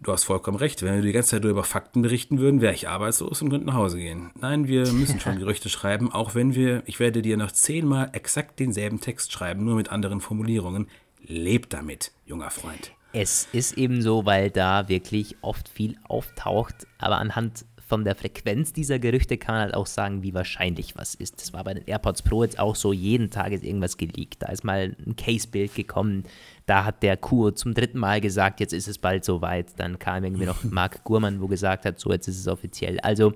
[0.00, 0.82] du hast vollkommen recht.
[0.82, 3.66] Wenn wir die ganze Zeit nur über Fakten berichten würden, wäre ich arbeitslos und könnte
[3.66, 4.30] nach Hause gehen.
[4.40, 8.60] Nein, wir müssen schon Gerüchte schreiben, auch wenn wir, ich werde dir noch zehnmal exakt
[8.60, 10.88] denselben Text schreiben, nur mit anderen Formulierungen.
[11.24, 12.92] Leb damit, junger Freund.
[13.12, 18.72] Es ist eben so, weil da wirklich oft viel auftaucht, aber anhand von der Frequenz
[18.72, 21.42] dieser Gerüchte kann man halt auch sagen, wie wahrscheinlich was ist.
[21.42, 24.36] Das war bei den AirPods Pro jetzt auch so, jeden Tag ist irgendwas geleakt.
[24.42, 26.24] Da ist mal ein Case-Bild gekommen,
[26.64, 29.66] da hat der Kuo zum dritten Mal gesagt, jetzt ist es bald soweit.
[29.76, 32.98] Dann kam irgendwie noch Marc Gurman, wo gesagt hat, so jetzt ist es offiziell.
[33.00, 33.34] Also,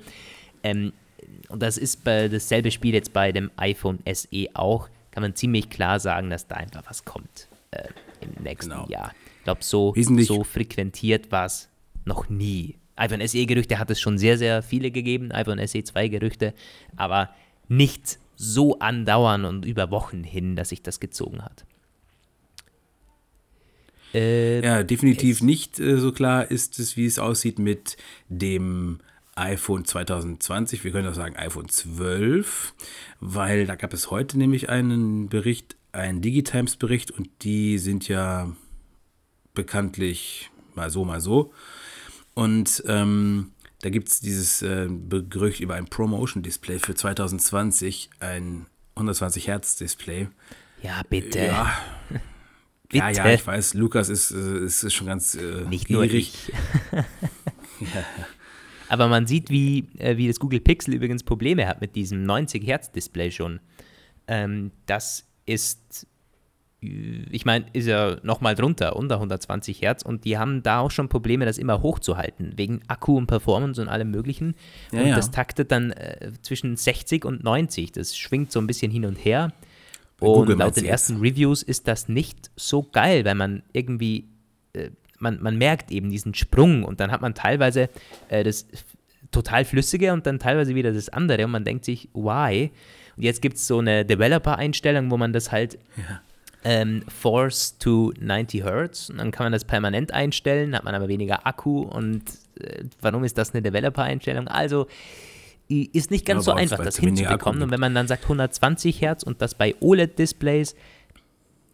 [0.62, 0.94] ähm,
[1.50, 5.68] und das ist bei dasselbe Spiel jetzt bei dem iPhone SE auch, kann man ziemlich
[5.68, 7.88] klar sagen, dass da einfach was kommt äh,
[8.22, 8.86] im nächsten Genau.
[8.88, 9.12] Jahr.
[9.46, 11.68] Ich glaube, so, Wesentlich- so frequentiert war es
[12.04, 12.78] noch nie.
[12.96, 16.52] iPhone SE-Gerüchte hat es schon sehr, sehr viele gegeben, iPhone SE 2-Gerüchte,
[16.96, 17.30] aber
[17.68, 21.64] nicht so andauern und über Wochen hin, dass sich das gezogen hat.
[24.14, 27.96] Äh, Ja, definitiv nicht äh, so klar ist es, wie es aussieht mit
[28.28, 28.98] dem
[29.36, 30.82] iPhone 2020.
[30.82, 32.74] Wir können auch sagen iPhone 12,
[33.20, 38.50] weil da gab es heute nämlich einen Bericht, einen Digitimes-Bericht und die sind ja
[39.56, 41.52] bekanntlich mal so, mal so.
[42.34, 43.50] Und ähm,
[43.80, 50.28] da gibt es dieses äh, Gerücht über ein Promotion-Display für 2020, ein 120 Hertz-Display.
[50.82, 51.40] ja, bitte.
[51.40, 51.76] Ja.
[52.08, 52.22] bitte.
[52.92, 56.52] Ja, ja, ich weiß, Lukas ist, äh, ist, ist schon ganz äh, Nicht nur gierig.
[56.92, 57.82] ich.
[58.88, 62.64] Aber man sieht, wie, äh, wie das Google Pixel übrigens Probleme hat mit diesem 90
[62.64, 63.58] Hertz Display schon.
[64.28, 66.06] Ähm, das ist,
[67.30, 71.08] ich meine, ist ja nochmal drunter, unter 120 Hertz und die haben da auch schon
[71.08, 74.54] Probleme, das immer hochzuhalten, wegen Akku und Performance und allem möglichen.
[74.92, 75.16] Ja, und ja.
[75.16, 77.92] das taktet dann äh, zwischen 60 und 90.
[77.92, 79.52] Das schwingt so ein bisschen hin und her.
[80.18, 80.92] Bei Google Und laut den jetzt?
[80.92, 84.28] ersten Reviews ist das nicht so geil, weil man irgendwie,
[84.72, 87.90] äh, man, man merkt eben diesen Sprung und dann hat man teilweise
[88.28, 88.66] äh, das
[89.30, 92.70] total flüssige und dann teilweise wieder das andere und man denkt sich, why?
[93.16, 95.78] Und jetzt gibt es so eine Developer-Einstellung, wo man das halt
[96.66, 101.06] ähm, Force to 90 Hertz und dann kann man das permanent einstellen, hat man aber
[101.06, 102.24] weniger Akku und
[102.58, 104.48] äh, warum ist das eine Developer-Einstellung?
[104.48, 104.88] Also
[105.68, 107.62] ist nicht ganz Ja, so einfach, das hinzubekommen.
[107.62, 110.74] Und wenn man dann sagt 120 Hertz und das bei OLED-Displays,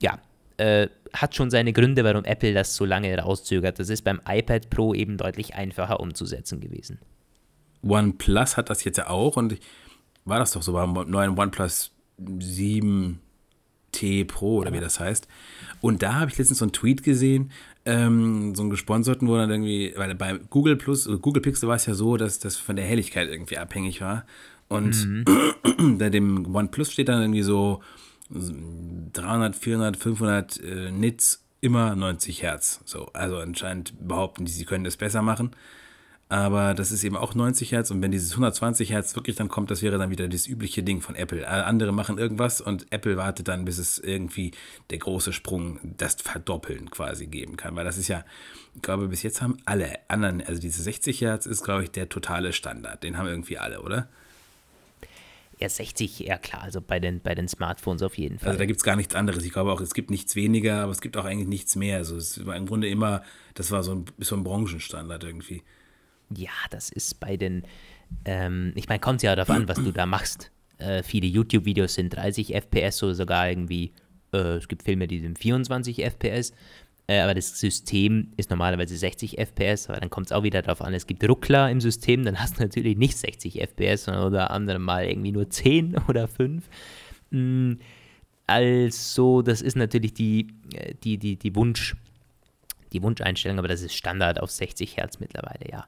[0.00, 0.18] ja,
[0.58, 3.78] äh, hat schon seine Gründe, warum Apple das so lange rauszögert.
[3.78, 6.98] Das ist beim iPad Pro eben deutlich einfacher umzusetzen gewesen.
[7.82, 9.58] OnePlus hat das jetzt ja auch und
[10.24, 11.92] war das doch so beim neuen OnePlus
[13.92, 15.28] 7T Pro oder wie das heißt.
[15.80, 17.50] Und da habe ich letztens so einen Tweet gesehen,
[17.84, 21.86] ähm, so einen gesponserten, wo dann irgendwie, weil bei Google Plus, Google Pixel war es
[21.86, 24.24] ja so, dass das von der Helligkeit irgendwie abhängig war.
[24.68, 25.98] Und mhm.
[25.98, 27.82] bei dem OnePlus steht dann irgendwie so
[28.30, 32.80] 300, 400, 500 äh, Nits immer 90 Hertz.
[32.84, 35.50] So, also anscheinend behaupten die, sie können das besser machen
[36.32, 39.70] aber das ist eben auch 90 Hertz und wenn dieses 120 Hertz wirklich dann kommt,
[39.70, 41.46] das wäre dann wieder das übliche Ding von Apple.
[41.46, 44.52] Andere machen irgendwas und Apple wartet dann, bis es irgendwie
[44.88, 48.24] der große Sprung, das Verdoppeln quasi geben kann, weil das ist ja,
[48.74, 52.08] ich glaube, bis jetzt haben alle anderen, also diese 60 Hertz ist, glaube ich, der
[52.08, 54.08] totale Standard, den haben irgendwie alle, oder?
[55.58, 58.48] Ja, 60, ja klar, also bei den, bei den Smartphones auf jeden Fall.
[58.48, 59.44] Also da gibt es gar nichts anderes.
[59.44, 61.98] Ich glaube auch, es gibt nichts weniger, aber es gibt auch eigentlich nichts mehr.
[61.98, 63.22] Also es war im Grunde immer,
[63.52, 65.62] das war so ein, so ein Branchenstandard irgendwie.
[66.36, 67.64] Ja, das ist bei den,
[68.24, 70.50] ähm, ich meine, kommt ja darauf an, was du da machst.
[70.78, 73.92] Äh, viele YouTube-Videos sind 30 FPS oder sogar irgendwie,
[74.32, 76.52] äh, es gibt Filme, die sind 24 FPS.
[77.08, 80.82] Äh, aber das System ist normalerweise 60 FPS, aber dann kommt es auch wieder darauf
[80.82, 84.50] an, es gibt Ruckler im System, dann hast du natürlich nicht 60 FPS, sondern oder
[84.50, 86.64] andere mal irgendwie nur 10 oder 5.
[87.30, 87.72] Mm,
[88.46, 91.96] also, das ist natürlich die, äh, die, die, die Wunsch,
[92.92, 95.86] die Wunscheinstellung, aber das ist Standard auf 60 Hertz mittlerweile, ja.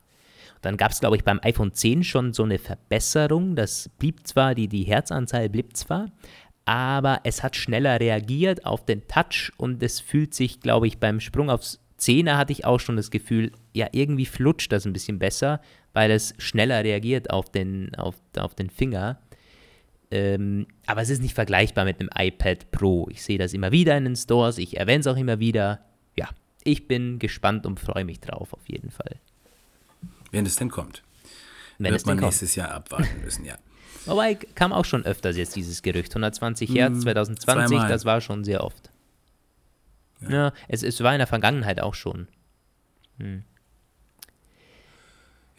[0.64, 3.54] Dann gab es, glaube ich, beim iPhone 10 schon so eine Verbesserung.
[3.54, 6.10] Das blieb zwar, die, die Herzanzahl blieb zwar,
[6.64, 11.20] aber es hat schneller reagiert auf den Touch und es fühlt sich, glaube ich, beim
[11.20, 15.18] Sprung aufs 10er hatte ich auch schon das Gefühl, ja, irgendwie flutscht das ein bisschen
[15.18, 15.60] besser,
[15.92, 19.20] weil es schneller reagiert auf den, auf, auf den Finger.
[20.10, 23.08] Ähm, aber es ist nicht vergleichbar mit einem iPad Pro.
[23.10, 25.84] Ich sehe das immer wieder in den Stores, ich erwähne es auch immer wieder.
[26.16, 26.28] Ja,
[26.62, 29.20] ich bin gespannt und freue mich drauf auf jeden Fall.
[30.34, 31.02] Wenn es denn kommt.
[31.78, 32.56] Wenn Wird es man nächstes kommt.
[32.56, 33.56] Jahr abwarten müssen, ja.
[34.06, 36.10] Wobei kam auch schon öfters jetzt dieses Gerücht.
[36.10, 37.88] 120 hm, Hertz 2020, zweimal.
[37.88, 38.90] das war schon sehr oft.
[40.20, 42.28] Ja, ja es, es war in der Vergangenheit auch schon.
[43.18, 43.44] Hm.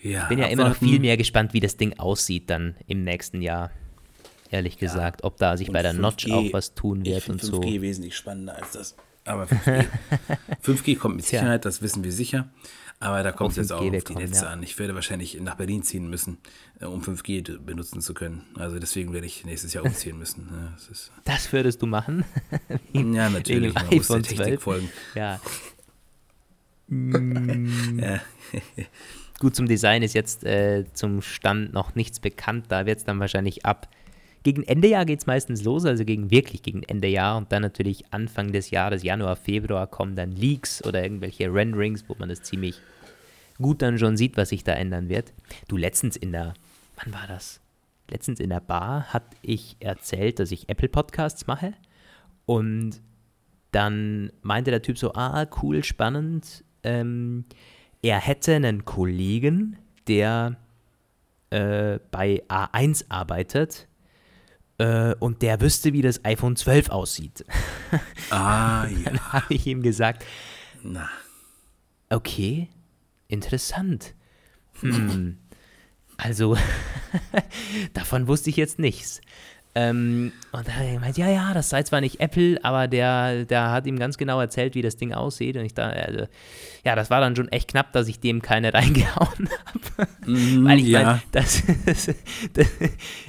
[0.01, 0.59] Ja, ich bin ja abwarten.
[0.59, 3.71] immer noch viel mehr gespannt, wie das Ding aussieht dann im nächsten Jahr.
[4.51, 5.25] Ehrlich gesagt, ja.
[5.25, 7.61] ob da sich und bei der 5G, Notch auch was tun wird und 5G so.
[7.61, 8.95] 5G wesentlich spannender als das.
[9.25, 9.87] Aber 5G,
[10.63, 12.49] 5G kommt mit Sicherheit, das wissen wir sicher.
[13.05, 14.49] Aber da kommt es jetzt auch auf die Netze ja.
[14.49, 14.63] an.
[14.63, 16.39] Ich werde wahrscheinlich nach Berlin ziehen müssen,
[16.79, 18.41] äh, um 5G benutzen zu können.
[18.55, 20.49] Also deswegen werde ich nächstes Jahr umziehen müssen.
[20.51, 22.25] Ja, das, das, würdest du machen?
[22.93, 23.75] ja, natürlich.
[23.75, 24.89] Man muss der Technik folgen.
[25.13, 25.39] Ja.
[26.89, 28.21] ja.
[29.39, 32.65] Gut, zum Design ist jetzt äh, zum Stand noch nichts bekannt.
[32.69, 33.87] Da wird es dann wahrscheinlich ab
[34.41, 37.63] gegen Ende Jahr geht es meistens los, also gegen wirklich gegen Ende Jahr und dann
[37.63, 42.43] natürlich Anfang des Jahres, Januar, Februar, kommen dann Leaks oder irgendwelche Renderings, wo man das
[42.43, 42.79] ziemlich
[43.61, 45.33] gut dann schon sieht, was sich da ändern wird.
[45.67, 46.53] Du letztens in der,
[46.97, 47.61] wann war das?
[48.09, 51.73] Letztens in der Bar hatte ich erzählt, dass ich Apple Podcasts mache
[52.45, 53.01] und
[53.71, 56.63] dann meinte der Typ so, ah, cool, spannend.
[56.83, 57.45] Ähm,
[58.01, 59.77] er hätte einen Kollegen,
[60.07, 60.57] der
[61.49, 63.87] äh, bei A1 arbeitet
[64.77, 67.43] äh, und der wüsste, wie das iPhone 12 aussieht.
[68.29, 68.97] Ah, ja.
[69.05, 70.25] Dann habe ich ihm gesagt,
[70.83, 71.09] Na.
[72.09, 72.69] okay,
[73.27, 74.13] interessant.
[74.81, 75.37] Hm.
[76.17, 76.57] Also,
[77.93, 79.21] davon wusste ich jetzt nichts.
[79.77, 83.43] Ähm, und da hat er gemeint, ja, ja, das sei zwar nicht Apple, aber der,
[83.43, 85.57] der hat ihm ganz genau erzählt, wie das Ding aussieht.
[85.57, 86.27] Und ich dachte, also,
[86.85, 90.09] ja, das war dann schon echt knapp, dass ich dem keine reingehauen habe.
[90.25, 91.03] Mm, Weil ich ja.
[91.03, 92.05] mein, das, das,
[92.53, 92.67] das,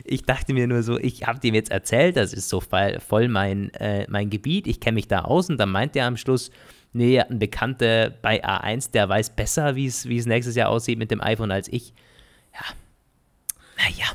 [0.05, 3.74] ich dachte mir nur so, ich habe dem jetzt erzählt, das ist so voll mein,
[3.74, 5.51] äh, mein Gebiet, ich kenne mich da aus.
[5.51, 6.53] Und dann meint er am Schluss,
[6.97, 11.20] nee, ein Bekannter bei A1, der weiß besser, wie es nächstes Jahr aussieht mit dem
[11.20, 11.92] iPhone als ich.
[12.55, 12.61] Ja,
[13.78, 14.07] naja.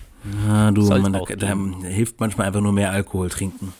[0.47, 1.55] Ja, du, man, da, da,
[1.87, 3.73] hilft manchmal einfach nur mehr Alkohol trinken.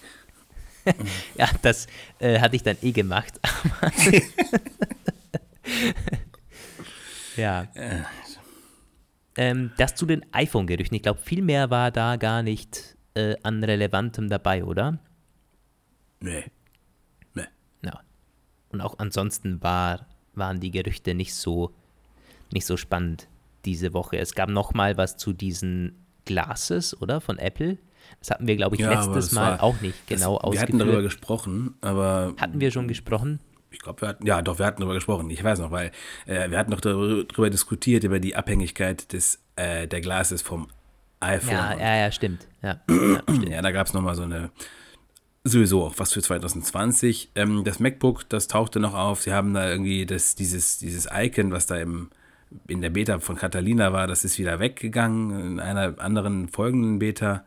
[1.36, 1.88] ja, das
[2.20, 3.40] äh, hatte ich dann eh gemacht.
[7.38, 7.68] ja.
[9.38, 10.96] Ähm, das zu den iPhone-Gerüchten.
[10.96, 15.00] Ich glaube, viel mehr war da gar nicht äh, an Relevantem dabei, oder?
[16.20, 16.32] Nee.
[16.32, 16.44] Nee.
[18.72, 21.72] Und auch ansonsten war, waren die Gerüchte nicht so,
[22.52, 23.28] nicht so spannend
[23.66, 24.18] diese Woche.
[24.18, 27.22] Es gab noch mal was zu diesen Glasses, oder?
[27.22, 27.78] Von Apple.
[28.20, 30.54] Das hatten wir, glaube ich, ja, letztes Mal war, auch nicht genau das, ausgeführt.
[30.54, 32.34] Wir hatten darüber gesprochen, aber.
[32.38, 33.40] Hatten wir schon gesprochen?
[33.70, 35.30] Ich glaube, wir hatten, ja, doch, wir hatten darüber gesprochen.
[35.30, 35.92] Ich weiß noch, weil
[36.26, 40.68] äh, wir hatten noch darüber, diskutiert, über die Abhängigkeit des, äh, der Glasses vom
[41.22, 41.54] iPhone.
[41.54, 42.48] Ja, ja, ja, stimmt.
[42.62, 43.50] Ja, ja, stimmt.
[43.50, 44.52] ja da gab es nochmal so eine,
[45.44, 47.32] sowieso auch was für 2020.
[47.36, 49.22] Ähm, das MacBook, das tauchte noch auf.
[49.22, 52.10] Sie haben da irgendwie das, dieses, dieses Icon, was da im
[52.68, 57.46] in der Beta von Catalina war, das ist wieder weggegangen, in einer anderen folgenden Beta.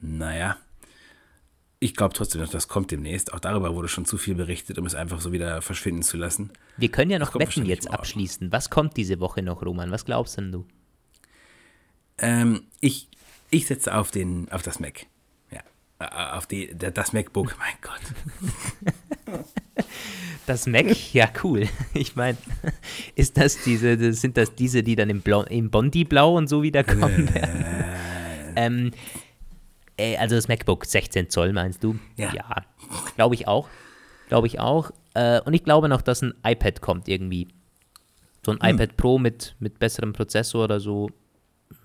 [0.00, 0.56] Naja,
[1.78, 3.32] ich glaube trotzdem, dass das kommt demnächst.
[3.32, 6.50] Auch darüber wurde schon zu viel berichtet, um es einfach so wieder verschwinden zu lassen.
[6.76, 8.50] Wir können ja noch Wetten jetzt abschließen.
[8.50, 9.90] Was kommt diese Woche noch, Roman?
[9.90, 10.66] Was glaubst denn du?
[12.18, 13.08] Ähm, ich,
[13.50, 15.06] ich setze auf, den, auf das Mac.
[16.00, 17.56] Ja, äh, auf die, das MacBook.
[17.58, 19.40] Mein Gott.
[20.46, 21.12] Das Mac?
[21.12, 21.68] Ja, cool.
[21.94, 22.36] Ich meine,
[23.14, 26.62] ist das diese, das- sind das diese, die dann im, Blau, im Bondi-Blau und so
[26.62, 27.64] wieder kommen werden?
[28.56, 28.90] ähm,
[29.96, 31.98] äh, also das MacBook 16 Zoll, meinst du?
[32.16, 32.30] Ja.
[33.16, 33.68] glaube ich auch.
[34.28, 34.90] Glaube ich auch.
[35.14, 37.48] Äh, und ich glaube noch, dass ein iPad kommt irgendwie.
[38.44, 38.62] So Hm.
[38.62, 41.10] ein iPad Pro mit, mit besserem Prozessor oder so.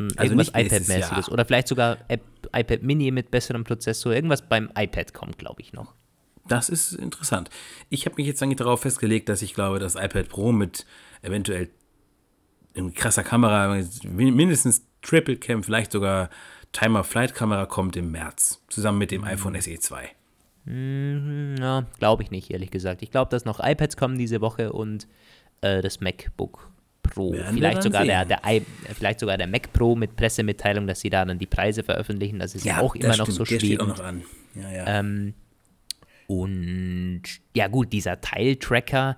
[0.10, 1.30] Hm, Also irgendwas iPad-mäßiges.
[1.30, 2.22] Oder vielleicht sogar App,
[2.54, 4.14] iPad Mini mit besserem Prozessor.
[4.14, 5.94] Irgendwas beim iPad kommt, glaube ich, noch.
[6.48, 7.50] Das ist interessant.
[7.90, 10.86] Ich habe mich jetzt eigentlich darauf festgelegt, dass ich glaube, das iPad Pro mit
[11.22, 11.70] eventuell
[12.74, 16.30] in krasser Kamera, mindestens Triple Cam, vielleicht sogar
[16.72, 20.10] Timer-Flight-Kamera kommt im März, zusammen mit dem iPhone SE 2.
[20.66, 23.02] Ja, glaube ich nicht, ehrlich gesagt.
[23.02, 25.08] Ich glaube, dass noch iPads kommen diese Woche und
[25.62, 26.70] äh, das MacBook
[27.14, 27.34] Pro.
[27.34, 28.28] Werden Vielleicht sogar, der, sehen.
[28.30, 28.66] der, I-
[28.98, 32.40] vielleicht sogar der Mac Pro mit Pressemitteilung, dass sie da dann die Preise veröffentlichen.
[32.40, 33.98] Das ist ja, auch immer das noch stimmt, so der steht auch schwierig.
[33.98, 34.24] noch an.
[34.56, 35.00] Ja, ja.
[35.00, 35.34] Ähm,
[36.28, 37.24] und
[37.56, 39.18] ja, gut, dieser Teiltracker.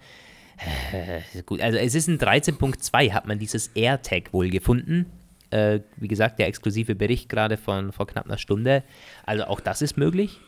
[0.92, 5.06] Äh, gut, also es ist ein 13.2, hat man dieses AirTag wohl gefunden.
[5.52, 8.84] Äh, wie gesagt, der exklusive Bericht gerade von vor knapp einer Stunde.
[9.26, 10.40] Also auch das ist möglich.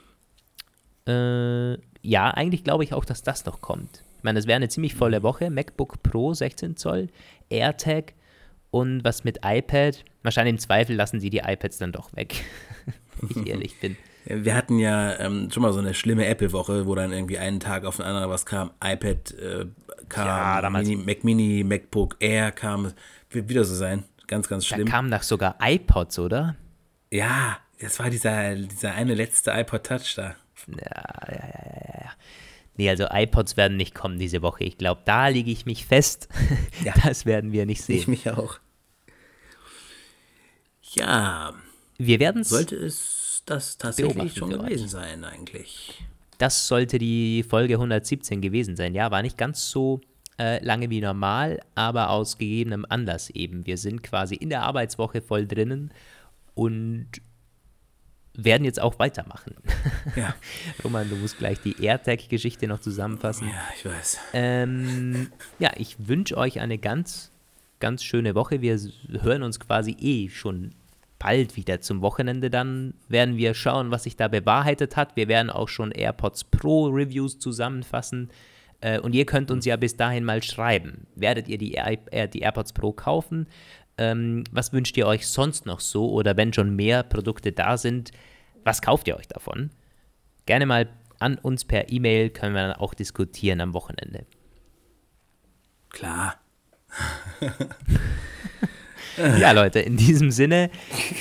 [1.08, 4.04] Äh, ja, eigentlich glaube ich auch, dass das noch kommt.
[4.26, 5.52] Ich meine, das wäre eine ziemlich volle Woche.
[5.52, 7.10] MacBook Pro 16 Zoll,
[7.52, 8.14] AirTag
[8.72, 10.04] und was mit iPad.
[10.24, 12.44] Wahrscheinlich im Zweifel lassen sie die iPads dann doch weg,
[13.22, 13.96] wenn ich ehrlich bin.
[14.26, 17.86] Wir hatten ja ähm, schon mal so eine schlimme Apple-Woche, wo dann irgendwie einen Tag
[17.86, 18.72] auf den anderen was kam.
[18.84, 19.66] iPad äh,
[20.10, 20.26] kam,
[20.64, 22.94] Ja, Mini, Mac Mini, MacBook Air kam.
[23.30, 24.06] Wird wieder so sein.
[24.26, 24.88] Ganz, ganz Da schlimm.
[24.88, 26.56] kamen doch sogar iPods, oder?
[27.12, 30.34] Ja, das war dieser, dieser eine letzte iPod Touch da.
[32.78, 34.64] Nee, also iPods werden nicht kommen diese Woche.
[34.66, 36.28] Ich glaube, da liege ich mich fest.
[36.84, 36.94] Ja.
[37.04, 38.10] Das werden wir nicht Ich sehen.
[38.12, 38.60] mich auch.
[40.94, 41.54] Ja,
[41.98, 42.50] Wir werden es.
[42.50, 44.66] sollte es das tatsächlich schon für euch.
[44.68, 46.04] gewesen sein eigentlich.
[46.38, 48.94] Das sollte die Folge 117 gewesen sein.
[48.94, 50.02] Ja, war nicht ganz so
[50.38, 53.66] äh, lange wie normal, aber aus gegebenem Anlass eben.
[53.66, 55.92] Wir sind quasi in der Arbeitswoche voll drinnen
[56.54, 57.08] und
[58.38, 59.56] werden jetzt auch weitermachen.
[60.16, 60.36] Ja,
[60.84, 63.48] Roman, du musst gleich die AirTag-Geschichte noch zusammenfassen.
[63.48, 64.20] ja, ich weiß.
[64.34, 67.32] Ähm, ja, ich wünsche euch eine ganz,
[67.80, 68.62] ganz schöne Woche.
[68.62, 68.80] Wir
[69.22, 70.72] hören uns quasi eh schon
[71.20, 72.50] bald wieder zum Wochenende.
[72.50, 75.16] Dann werden wir schauen, was sich da bewahrheitet hat.
[75.16, 78.30] Wir werden auch schon AirPods Pro Reviews zusammenfassen.
[78.82, 81.08] Äh, und ihr könnt uns ja bis dahin mal schreiben.
[81.16, 83.48] Werdet ihr die, Air äh, die AirPods Pro kaufen?
[83.98, 86.12] Ähm, was wünscht ihr euch sonst noch so?
[86.12, 88.12] Oder wenn schon mehr Produkte da sind,
[88.64, 89.70] was kauft ihr euch davon?
[90.46, 90.90] Gerne mal
[91.20, 94.26] an uns per E-Mail, können wir dann auch diskutieren am Wochenende.
[95.90, 96.36] Klar.
[99.18, 100.70] Ja, Leute, in diesem Sinne,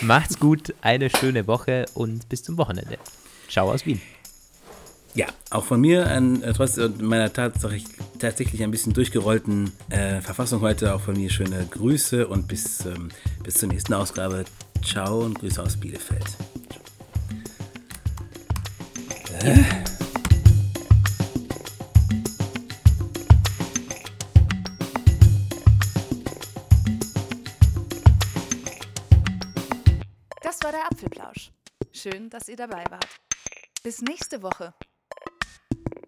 [0.02, 2.98] macht's gut, eine schöne Woche und bis zum Wochenende.
[3.48, 4.00] Ciao aus Wien.
[5.14, 10.60] Ja, auch von mir, an, äh, trotz äh, meiner tatsächlich, ein bisschen durchgerollten äh, Verfassung
[10.60, 13.10] heute, auch von mir schöne Grüße und bis, ähm,
[13.44, 14.44] bis zur nächsten Ausgabe.
[14.84, 16.24] Ciao und Grüße aus Bielefeld.
[30.42, 31.52] Das war der Apfelplausch.
[31.92, 33.06] Schön, dass ihr dabei wart.
[33.84, 34.74] Bis nächste Woche.